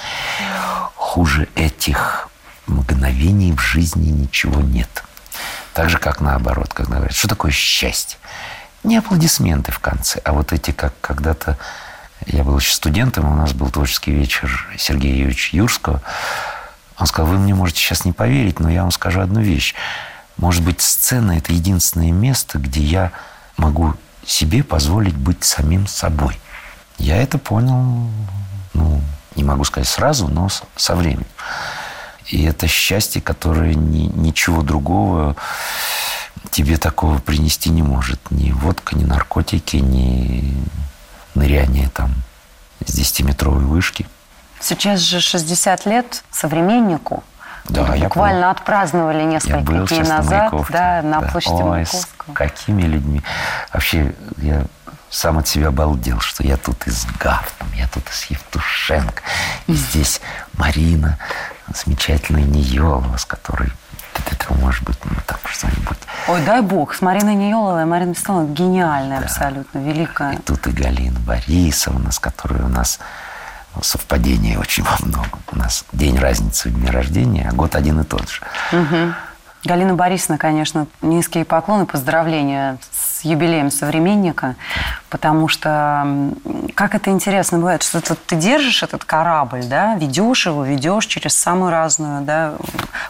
хуже 0.96 1.48
этих 1.56 2.30
мгновений 2.68 3.52
в 3.54 3.60
жизни 3.60 4.10
ничего 4.10 4.62
нет. 4.62 5.04
Так 5.74 5.90
же, 5.90 5.98
как 5.98 6.22
наоборот, 6.22 6.74
когда 6.74 6.98
говорят, 6.98 7.16
что 7.16 7.28
такое 7.28 7.52
счастье? 7.52 8.20
Не 8.84 8.98
аплодисменты 8.98 9.72
в 9.72 9.80
конце, 9.80 10.20
а 10.24 10.34
вот 10.34 10.54
эти, 10.54 10.72
как 10.72 10.94
когда-то 11.02 11.58
я 12.26 12.44
был 12.44 12.58
еще 12.58 12.74
студентом, 12.74 13.32
у 13.32 13.36
нас 13.36 13.54
был 13.54 13.70
творческий 13.70 14.12
вечер 14.12 14.68
Сергея 14.78 15.16
Юрьевича 15.16 15.58
Юрского. 15.58 16.02
Он 16.98 17.08
сказал, 17.08 17.32
вы 17.32 17.38
мне 17.40 17.54
можете 17.54 17.80
сейчас 17.80 18.06
не 18.06 18.12
поверить, 18.12 18.60
но 18.60 18.70
я 18.70 18.82
вам 18.84 18.92
скажу 18.92 19.20
одну 19.22 19.42
вещь. 19.42 19.74
Может 20.38 20.64
быть, 20.64 20.82
сцена– 20.82 21.32
это 21.38 21.54
единственное 21.54 22.12
место, 22.12 22.60
где 22.60 22.82
я 22.82 23.12
могу 23.58 23.96
себе 24.26 24.64
позволить 24.64 25.16
быть 25.16 25.44
самим 25.44 25.88
собой. 25.88 26.40
Я 26.98 27.18
это 27.18 27.38
понял, 27.38 28.10
ну, 28.74 29.02
не 29.36 29.44
могу 29.44 29.64
сказать 29.64 29.88
сразу, 29.88 30.28
но 30.28 30.50
со 30.76 30.96
временем. 30.96 31.28
И 32.28 32.44
это 32.44 32.68
счастье, 32.68 33.22
которое 33.22 33.74
ни, 33.74 34.08
ничего 34.16 34.62
другого 34.62 35.36
тебе 36.52 36.78
такого 36.78 37.20
принести 37.20 37.70
не 37.70 37.82
может. 37.82 38.20
Ни 38.32 38.52
водка, 38.52 38.96
ни 38.96 39.04
наркотики, 39.04 39.78
ни 39.78 40.56
ныряние 41.36 41.90
там 41.90 42.14
с 42.86 42.98
10-метровой 42.98 43.64
вышки. 43.64 44.08
Сейчас 44.60 45.00
же 45.00 45.20
60 45.20 45.86
лет 45.86 46.24
современнику. 46.32 47.24
Да, 47.66 47.96
я 47.96 48.06
буквально 48.06 48.48
был. 48.48 48.50
отпраздновали 48.50 49.24
несколько 49.24 49.58
я 49.58 49.64
был 49.64 49.88
дней 49.88 50.00
назад, 50.02 50.52
на 50.52 50.66
да, 50.70 51.02
на 51.02 51.22
да. 51.22 51.28
площади 51.30 51.54
Ой, 51.54 51.70
Маяковского. 51.70 52.34
с 52.34 52.36
какими 52.36 52.84
людьми. 52.84 53.24
Вообще, 53.72 54.14
я 54.38 54.66
сам 55.10 55.38
от 55.38 55.48
себя 55.48 55.70
обалдел, 55.70 56.20
что 56.20 56.44
я 56.44 56.58
тут 56.58 56.88
и 56.88 56.92
с 56.92 57.06
я 57.76 57.88
тут 57.88 58.04
и 58.10 58.12
с 58.12 58.26
Евтушенко, 58.26 59.22
и 59.68 59.74
здесь 59.74 60.20
Марина, 60.54 61.18
замечательная 61.74 62.44
Ниелова, 62.44 63.18
с 63.18 63.26
которой 63.26 63.72
это 64.32 64.54
может 64.56 64.84
быть, 64.84 64.98
ну, 65.06 65.12
там 65.26 65.40
что-нибудь. 65.46 65.98
Ой, 66.28 66.42
дай 66.46 66.62
бог, 66.62 66.94
с 66.94 67.02
Мариной 67.02 67.36
Ниеловой. 67.36 67.86
Марина 67.86 68.12
Веселова 68.12 68.46
гениальная 68.46 69.20
да. 69.20 69.26
абсолютно, 69.26 69.80
великая. 69.80 70.34
И 70.34 70.38
тут 70.38 70.68
и 70.68 70.72
Галина 70.72 71.20
Борисовна, 71.20 72.12
с 72.12 72.20
которой 72.20 72.62
у 72.62 72.68
нас 72.68 73.00
совпадение 73.82 74.60
очень 74.60 74.84
во 74.84 74.98
многом. 75.06 75.40
У 75.52 75.58
нас 75.58 75.86
день 75.94 76.18
разницы 76.18 76.70
в 76.70 76.74
дне 76.74 76.92
рождения, 76.92 77.50
а 77.50 77.56
год 77.56 77.76
один 77.76 78.02
и 78.02 78.04
тот 78.04 78.30
же. 78.30 78.42
Угу. 78.72 79.14
Галина 79.66 79.94
Борисовна, 79.94 80.38
конечно, 80.38 80.88
низкие 81.02 81.46
поклоны, 81.46 81.86
поздравления 81.86 82.78
с 82.92 83.24
юбилеем 83.24 83.72
современника, 83.72 84.56
потому 85.10 85.48
что 85.48 86.32
как 86.76 86.96
это 86.96 87.12
интересно 87.12 87.60
бывает, 87.60 87.82
что 87.82 88.02
ты, 88.02 88.16
ты 88.16 88.36
держишь 88.36 88.84
этот 88.84 89.06
корабль, 89.06 89.64
да, 89.64 89.96
ведешь 89.96 90.46
его, 90.48 90.66
ведешь 90.66 91.06
через 91.06 91.36
самую 91.36 91.72
разную 91.72 92.24
да, 92.24 92.56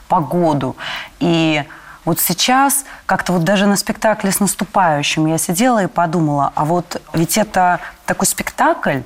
погоду. 0.08 0.76
И 1.20 1.64
вот 2.06 2.20
сейчас 2.20 2.86
как-то 3.08 3.34
вот 3.34 3.44
даже 3.44 3.66
на 3.66 3.76
спектакле 3.76 4.32
с 4.32 4.40
наступающим 4.40 5.26
я 5.26 5.40
сидела 5.40 5.84
и 5.84 5.88
подумала, 5.88 6.52
а 6.54 6.66
вот 6.66 7.02
ведь 7.14 7.38
это 7.38 7.80
такой 8.06 8.28
спектакль, 8.28 9.00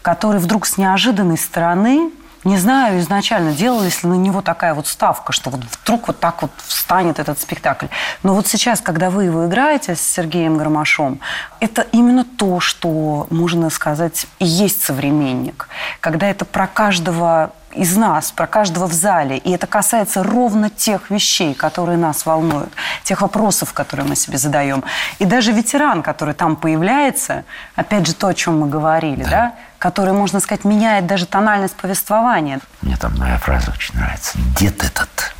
который 0.00 0.40
вдруг 0.40 0.64
с 0.64 0.78
неожиданной 0.78 1.36
стороны 1.36 2.10
не 2.44 2.58
знаю 2.58 3.00
изначально, 3.00 3.52
делалась 3.52 4.02
ли 4.02 4.10
на 4.10 4.14
него 4.14 4.42
такая 4.42 4.74
вот 4.74 4.86
ставка, 4.86 5.32
что 5.32 5.50
вот 5.50 5.60
вдруг 5.60 6.08
вот 6.08 6.20
так 6.20 6.42
вот 6.42 6.50
встанет 6.66 7.18
этот 7.18 7.40
спектакль. 7.40 7.86
Но 8.22 8.34
вот 8.34 8.46
сейчас, 8.46 8.80
когда 8.80 9.10
вы 9.10 9.24
его 9.24 9.46
играете 9.46 9.96
с 9.96 10.00
Сергеем 10.00 10.56
Гармашом, 10.56 11.20
это 11.60 11.82
именно 11.92 12.24
то, 12.24 12.60
что, 12.60 13.26
можно 13.30 13.70
сказать, 13.70 14.26
и 14.38 14.44
есть 14.44 14.82
современник. 14.82 15.68
Когда 16.00 16.28
это 16.28 16.44
про 16.44 16.66
каждого 16.66 17.52
из 17.74 17.96
нас, 17.96 18.30
про 18.32 18.46
каждого 18.46 18.86
в 18.86 18.92
зале. 18.92 19.38
И 19.38 19.50
это 19.50 19.66
касается 19.66 20.22
ровно 20.22 20.70
тех 20.70 21.10
вещей, 21.10 21.54
которые 21.54 21.98
нас 21.98 22.26
волнуют, 22.26 22.72
тех 23.02 23.20
вопросов, 23.20 23.72
которые 23.72 24.06
мы 24.06 24.16
себе 24.16 24.38
задаем. 24.38 24.84
И 25.18 25.24
даже 25.24 25.52
ветеран, 25.52 26.02
который 26.02 26.34
там 26.34 26.56
появляется, 26.56 27.44
опять 27.76 28.06
же 28.06 28.14
то, 28.14 28.28
о 28.28 28.34
чем 28.34 28.60
мы 28.60 28.68
говорили, 28.68 29.22
да, 29.22 29.30
да 29.30 29.54
который, 29.78 30.14
можно 30.14 30.40
сказать, 30.40 30.64
меняет 30.64 31.06
даже 31.06 31.26
тональность 31.26 31.74
повествования. 31.74 32.58
Мне 32.80 32.96
там 32.96 33.18
моя 33.18 33.36
фраза 33.36 33.70
очень 33.70 33.94
нравится. 33.94 34.38
Дед 34.58 34.82
этот 34.82 35.34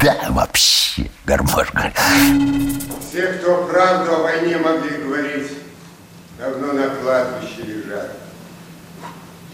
да, 0.00 0.16
вообще, 0.30 1.10
гармош 1.24 1.68
Все, 3.08 3.26
кто 3.34 3.66
правду 3.66 4.16
о 4.16 4.22
войне 4.22 4.56
могли 4.56 5.02
говорить, 5.02 5.52
давно 6.38 6.72
на 6.72 6.88
кладбище 6.88 7.62
лежат. 7.62 8.16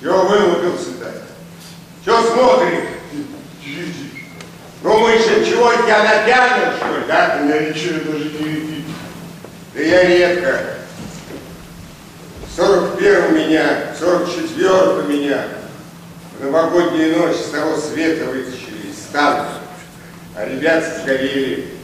Чего 0.00 0.26
вылупился-то? 0.28 1.27
Чего 2.08 2.22
смотрит? 2.22 2.84
Ну, 4.82 4.98
мы 4.98 5.10
еще 5.10 5.44
чего, 5.44 5.70
тебя 5.74 6.02
натянут, 6.04 6.76
что 6.76 6.96
ли, 6.96 7.04
да? 7.06 7.38
Я 7.40 7.68
ничего 7.68 8.10
даже 8.10 8.24
не 8.30 8.48
видел. 8.48 8.84
Да 9.74 9.80
я 9.82 10.04
редко. 10.04 10.60
41 12.56 13.34
меня, 13.36 13.94
44 13.98 15.02
меня 15.06 15.48
в 16.38 16.44
новогоднюю 16.44 17.18
ночь 17.18 17.36
с 17.36 17.50
того 17.50 17.76
света 17.76 18.24
вытащили 18.24 18.90
из 18.90 19.12
танка. 19.12 19.50
а 20.34 20.46
ребята 20.46 21.00
сгорели. 21.02 21.74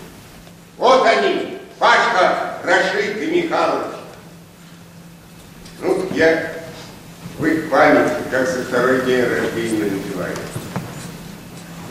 Вот 0.78 1.04
они, 1.04 1.58
Пашка, 1.78 2.60
Рашид 2.64 3.20
и 3.20 3.26
Михалыч. 3.26 3.92
Ну, 5.80 6.08
я 6.12 6.53
в 7.38 7.44
их 7.44 7.70
память, 7.70 8.12
как 8.30 8.48
со 8.48 8.62
второй 8.62 9.04
день 9.04 9.24
рождения 9.24 9.90
напиваю. 9.90 10.36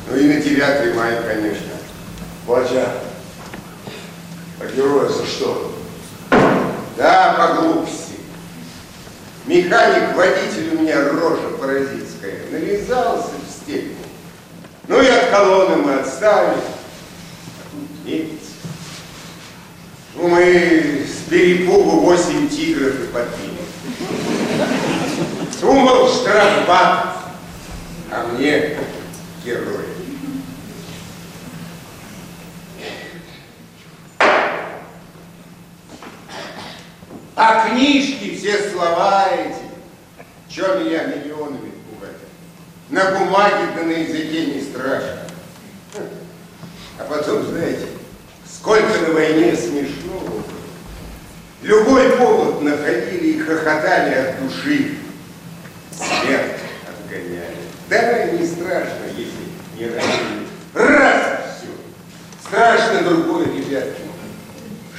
Ну 0.09 0.17
и 0.17 0.33
на 0.33 0.41
9 0.41 0.95
мая, 0.95 1.21
конечно. 1.23 1.73
Батя, 2.47 2.93
а 4.59 4.65
героя 4.75 5.09
за 5.09 5.25
что? 5.25 5.75
Да, 6.97 7.33
по 7.33 7.61
глупости. 7.61 8.13
Механик-водитель 9.45 10.75
у 10.75 10.81
меня 10.81 11.09
рожа 11.09 11.49
паразитская. 11.59 12.39
Нарезался 12.51 13.31
в 13.45 13.51
степь. 13.51 13.91
Ну 14.87 15.01
и 15.01 15.07
от 15.07 15.29
колонны 15.29 15.77
мы 15.77 15.95
отстали. 15.95 16.57
Ну, 20.15 20.27
мы 20.27 21.05
с 21.07 21.29
перепугу 21.29 22.01
8 22.01 22.47
тигров 22.47 22.93
и 22.95 23.07
подпили. 23.07 23.57
Думал 25.63 26.09
штрафбат, 26.09 27.15
а 28.11 28.27
мне 28.33 28.77
герой. 29.45 29.85
А 37.37 37.69
книжки, 37.69 38.35
все 38.35 38.71
слова 38.71 39.29
эти, 39.29 39.55
что 40.49 40.79
меня 40.79 41.05
миллионами 41.05 41.71
пугать? 41.89 42.11
На 42.89 43.17
бумаге 43.17 43.69
да 43.73 43.83
на 43.83 43.91
языке 43.91 44.47
не 44.47 44.61
страшно. 44.61 45.21
А 46.99 47.03
потом, 47.07 47.41
знаете, 47.45 47.87
сколько 48.45 48.99
на 49.07 49.13
войне 49.13 49.55
смешно 49.55 50.19
было. 50.19 50.43
Любой 51.61 52.17
повод 52.17 52.61
находили 52.61 53.27
и 53.27 53.39
хохотали 53.39 54.13
от 54.13 54.43
души. 54.43 54.97
Да, 57.93 58.25
не 58.25 58.45
страшно, 58.45 59.05
если 59.15 59.43
не 59.77 59.85
ранили. 59.85 60.47
Раз 60.73 61.23
все. 61.57 61.69
Страшно 62.47 63.01
другое, 63.03 63.45
ребятки 63.45 64.01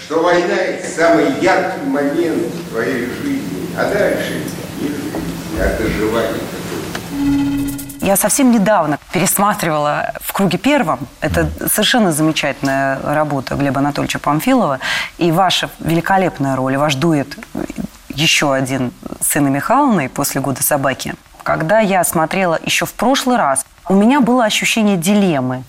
что 0.04 0.22
война– 0.22 0.54
это 0.54 0.86
самый 0.86 1.40
яркий 1.40 1.86
момент 1.86 2.46
в 2.52 2.70
твоей 2.70 3.06
жизни, 3.06 3.68
а 3.76 3.90
дальше 3.90 4.42
не 4.80 4.88
жизнь, 4.88 5.58
а 5.58 5.78
доживание 5.78 6.32
такое. 6.32 8.06
Я 8.06 8.16
совсем 8.16 8.50
недавно 8.50 8.98
пересматривала 9.12 10.12
в 10.20 10.32
круге 10.34 10.58
первом. 10.58 11.08
Это 11.20 11.48
совершенно 11.70 12.12
замечательная 12.12 13.00
работа 13.02 13.54
Глеба 13.54 13.78
Анатольевича 13.78 14.18
Памфилова. 14.18 14.78
И 15.16 15.32
ваша 15.32 15.70
великолепная 15.80 16.54
роль, 16.54 16.76
ваш 16.76 16.96
дуэт 16.96 17.28
еще 18.10 18.52
один 18.52 18.92
с 19.20 19.34
Инной 19.36 19.52
Михайловной 19.52 20.10
после 20.10 20.42
«Года 20.42 20.62
собаки». 20.62 21.14
Когда 21.44 21.78
я 21.78 22.02
смотрела 22.02 22.58
еще 22.64 22.86
в 22.86 22.92
прошлый 22.94 23.36
раз, 23.36 23.64
у 23.88 23.94
меня 23.94 24.20
было 24.20 24.44
ощущение 24.44 24.96
дилеммы, 24.96 25.62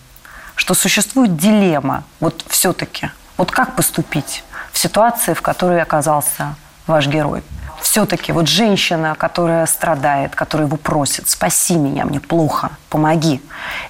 что 0.55 0.73
существует 0.73 1.37
дилемма, 1.37 2.03
вот 2.19 2.43
все-таки– 2.49 3.11
вот 3.37 3.51
как 3.51 3.75
поступить 3.75 4.43
в 4.71 4.77
ситуации, 4.77 5.33
в 5.33 5.41
которой 5.41 5.81
оказался 5.81 6.55
ваш 6.87 7.07
герой? 7.07 7.43
Все-таки 7.81 8.31
вот 8.31 8.47
женщина, 8.47 9.15
которая 9.15 9.65
страдает, 9.65 10.35
которая 10.35 10.67
его 10.67 10.77
просит, 10.77 11.29
спаси 11.29 11.75
меня, 11.75 12.05
мне 12.05 12.19
плохо, 12.19 12.71
помоги. 12.89 13.41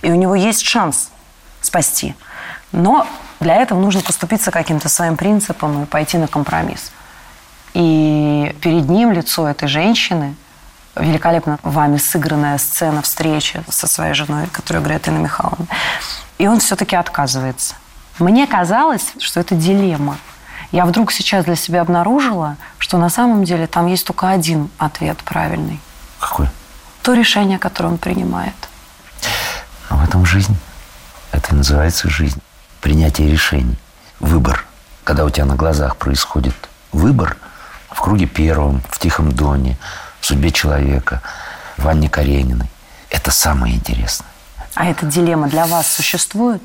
И 0.01 0.11
у 0.11 0.15
него 0.15 0.35
есть 0.35 0.65
шанс 0.65 1.11
спасти. 1.61 2.15
Но 2.71 3.07
для 3.39 3.55
этого 3.55 3.79
нужно 3.79 4.01
поступиться 4.01 4.51
каким-то 4.51 4.89
своим 4.89 5.15
принципом 5.15 5.83
и 5.83 5.85
пойти 5.85 6.17
на 6.17 6.27
компромисс. 6.27 6.91
И 7.73 8.55
перед 8.61 8.89
ним 8.89 9.11
лицо 9.11 9.47
этой 9.47 9.67
женщины, 9.67 10.35
великолепно 10.95 11.59
вами 11.63 11.97
сыгранная 11.97 12.57
сцена 12.57 13.01
встречи 13.01 13.63
со 13.69 13.87
своей 13.87 14.13
женой, 14.13 14.47
которую 14.47 14.83
играет 14.83 15.07
Инна 15.07 15.19
Михайловна. 15.19 15.67
И 16.37 16.47
он 16.47 16.59
все-таки 16.59 16.95
отказывается. 16.95 17.75
Мне 18.19 18.47
казалось, 18.47 19.13
что 19.19 19.39
это 19.39 19.55
дилемма. 19.55 20.17
Я 20.71 20.85
вдруг 20.85 21.11
сейчас 21.11 21.45
для 21.45 21.55
себя 21.55 21.81
обнаружила, 21.81 22.57
что 22.79 22.97
на 22.97 23.09
самом 23.09 23.43
деле 23.43 23.67
там 23.67 23.87
есть 23.87 24.05
только 24.05 24.29
один 24.29 24.69
ответ 24.77 25.17
правильный. 25.19 25.79
Какой? 26.19 26.47
То 27.01 27.13
решение, 27.13 27.59
которое 27.59 27.89
он 27.89 27.97
принимает. 27.97 28.55
Но 29.89 29.97
в 29.97 30.03
этом 30.03 30.25
жизнь. 30.25 30.57
Это 31.31 31.53
называется 31.53 32.09
жизнь. 32.09 32.41
Принятие 32.81 33.29
решений. 33.29 33.77
Выбор. 34.19 34.65
Когда 35.03 35.25
у 35.25 35.29
тебя 35.29 35.45
на 35.45 35.55
глазах 35.55 35.97
происходит 35.97 36.55
выбор 36.91 37.37
в 37.89 38.01
круге 38.01 38.25
первом, 38.25 38.81
в 38.89 38.99
Тихом 38.99 39.31
Доне, 39.31 39.77
судьбе 40.25 40.51
человека, 40.51 41.21
в 41.77 41.87
Анне 41.87 42.09
Карениной. 42.09 42.69
Это 43.09 43.31
самое 43.31 43.75
интересное. 43.75 44.27
А 44.73 44.85
эта 44.85 45.05
дилемма 45.05 45.47
для 45.47 45.65
вас 45.65 45.87
существует? 45.87 46.61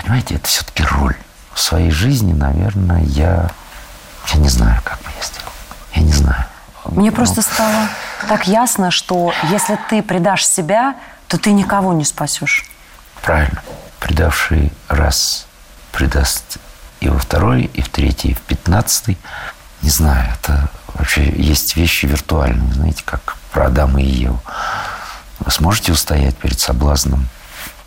Понимаете, 0.00 0.36
это 0.36 0.48
все-таки 0.48 0.84
роль. 0.84 1.16
В 1.52 1.60
своей 1.60 1.90
жизни, 1.90 2.32
наверное, 2.32 3.02
я... 3.02 3.50
Я 4.32 4.40
не 4.40 4.48
знаю, 4.48 4.80
как 4.84 4.98
бы 5.00 5.10
я 5.18 5.24
сделал. 5.24 5.52
Я 5.94 6.02
не 6.02 6.12
знаю. 6.12 6.44
Мне 6.86 7.10
Но... 7.10 7.16
просто 7.16 7.42
стало 7.42 7.88
так 8.28 8.46
ясно, 8.46 8.90
что 8.90 9.32
если 9.50 9.78
ты 9.90 10.02
предашь 10.02 10.46
себя, 10.46 10.96
то 11.28 11.38
ты 11.38 11.52
никого 11.52 11.92
не 11.92 12.04
спасешь. 12.04 12.64
Правильно. 13.20 13.62
Предавший 14.00 14.72
раз 14.88 15.46
предаст 15.92 16.58
и 17.00 17.08
во 17.08 17.18
второй, 17.18 17.64
и 17.64 17.82
в 17.82 17.88
третий, 17.88 18.28
и 18.28 18.34
в 18.34 18.40
пятнадцатый. 18.40 19.18
Не 19.82 19.90
знаю, 19.90 20.32
это 20.38 20.70
вообще 20.94 21.30
есть 21.36 21.76
вещи 21.76 22.06
виртуальные, 22.06 22.72
знаете, 22.72 23.02
как 23.04 23.36
про 23.52 23.66
Адама 23.66 24.00
и 24.00 24.08
Еву. 24.08 24.40
Вы 25.40 25.50
сможете 25.50 25.92
устоять 25.92 26.36
перед 26.36 26.58
соблазном 26.58 27.28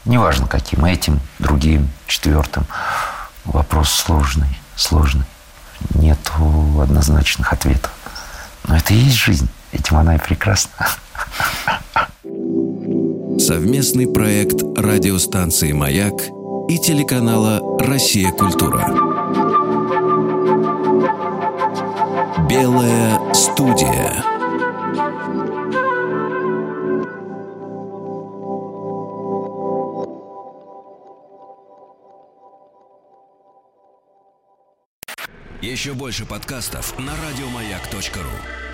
Неважно 0.06 0.48
каким, 0.48 0.86
этим, 0.86 1.20
другим, 1.40 1.90
четвертым. 2.08 2.66
Вопрос 3.44 3.90
сложный, 3.90 4.60
сложный. 4.76 5.26
Нету 5.96 6.80
однозначных 6.80 7.52
ответов. 7.52 7.92
Но 8.68 8.78
это 8.78 8.94
и 8.94 8.98
есть 8.98 9.18
жизнь. 9.18 9.50
Этим 9.72 9.98
она 9.98 10.16
и 10.16 10.20
прекрасна. 10.20 10.88
Совместный 13.40 14.08
проект 14.08 14.62
радиостанции 14.78 15.72
«Маяк» 15.72 16.14
и 16.70 16.80
телеканала 16.80 17.60
«Россия. 17.80 18.32
Культура». 18.32 19.15
Белая 22.56 23.34
студия. 23.34 24.24
Еще 35.62 35.94
больше 35.94 36.26
подкастов 36.26 36.98
на 36.98 37.12
радиомаяк.ру. 37.18 38.65